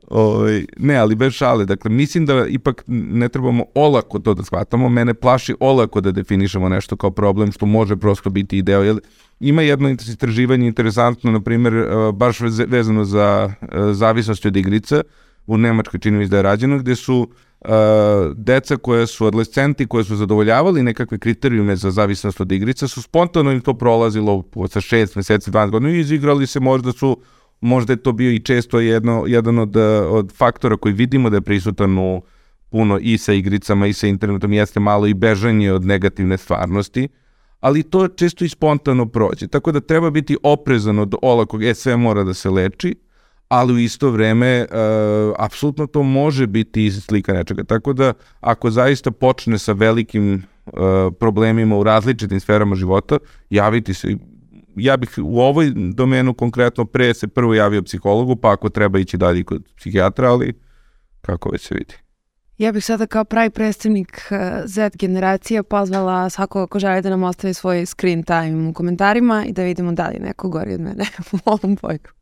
[0.07, 1.65] Ovaj, ne, ali bez šale.
[1.65, 4.89] Dakle, mislim da ipak ne trebamo olako to da shvatamo.
[4.89, 8.83] Mene plaši olako da definišemo nešto kao problem što može prosto biti ideo.
[8.83, 8.99] Jer
[9.39, 15.01] ima jedno istraživanje interesantno, na primjer, eh, baš vezano za eh, zavisnost od igrica.
[15.47, 17.29] U Nemačkoj čini mi da je rađeno, gde su
[17.61, 17.69] uh,
[18.35, 23.51] deca koje su adolescenti, koje su zadovoljavali nekakve kriterijume za zavisnost od igrica, su spontano
[23.51, 27.17] im to prolazilo sa 6 meseci, 12 godina i izigrali se, možda su
[27.61, 29.75] možda je to bio i često jedno, jedan od,
[30.09, 32.21] od faktora koji vidimo da je prisutan u
[32.69, 37.07] puno i sa igricama i sa internetom, jeste malo i bežanje od negativne stvarnosti,
[37.59, 39.47] ali to često i spontano prođe.
[39.47, 42.95] Tako da treba biti oprezan od olakog, e sve mora da se leči,
[43.47, 47.63] ali u isto vreme uh, apsolutno to može biti slika nečega.
[47.63, 50.73] Tako da ako zaista počne sa velikim uh,
[51.19, 53.17] problemima u različitim sferama života,
[53.49, 54.17] javiti se
[54.75, 59.17] ja bih u ovoj domenu konkretno pre se prvo javio psihologu, pa ako treba ići
[59.17, 60.53] dalje kod psihijatra, ali
[61.21, 61.93] kako već se vidi.
[62.57, 67.23] Ja bih sada kao pravi predstavnik eh, Z generacije pozvala svako ko želi da nam
[67.23, 71.05] ostavi svoj screen time u komentarima i da vidimo da li neko gori od mene
[71.33, 72.14] u ovom bojku.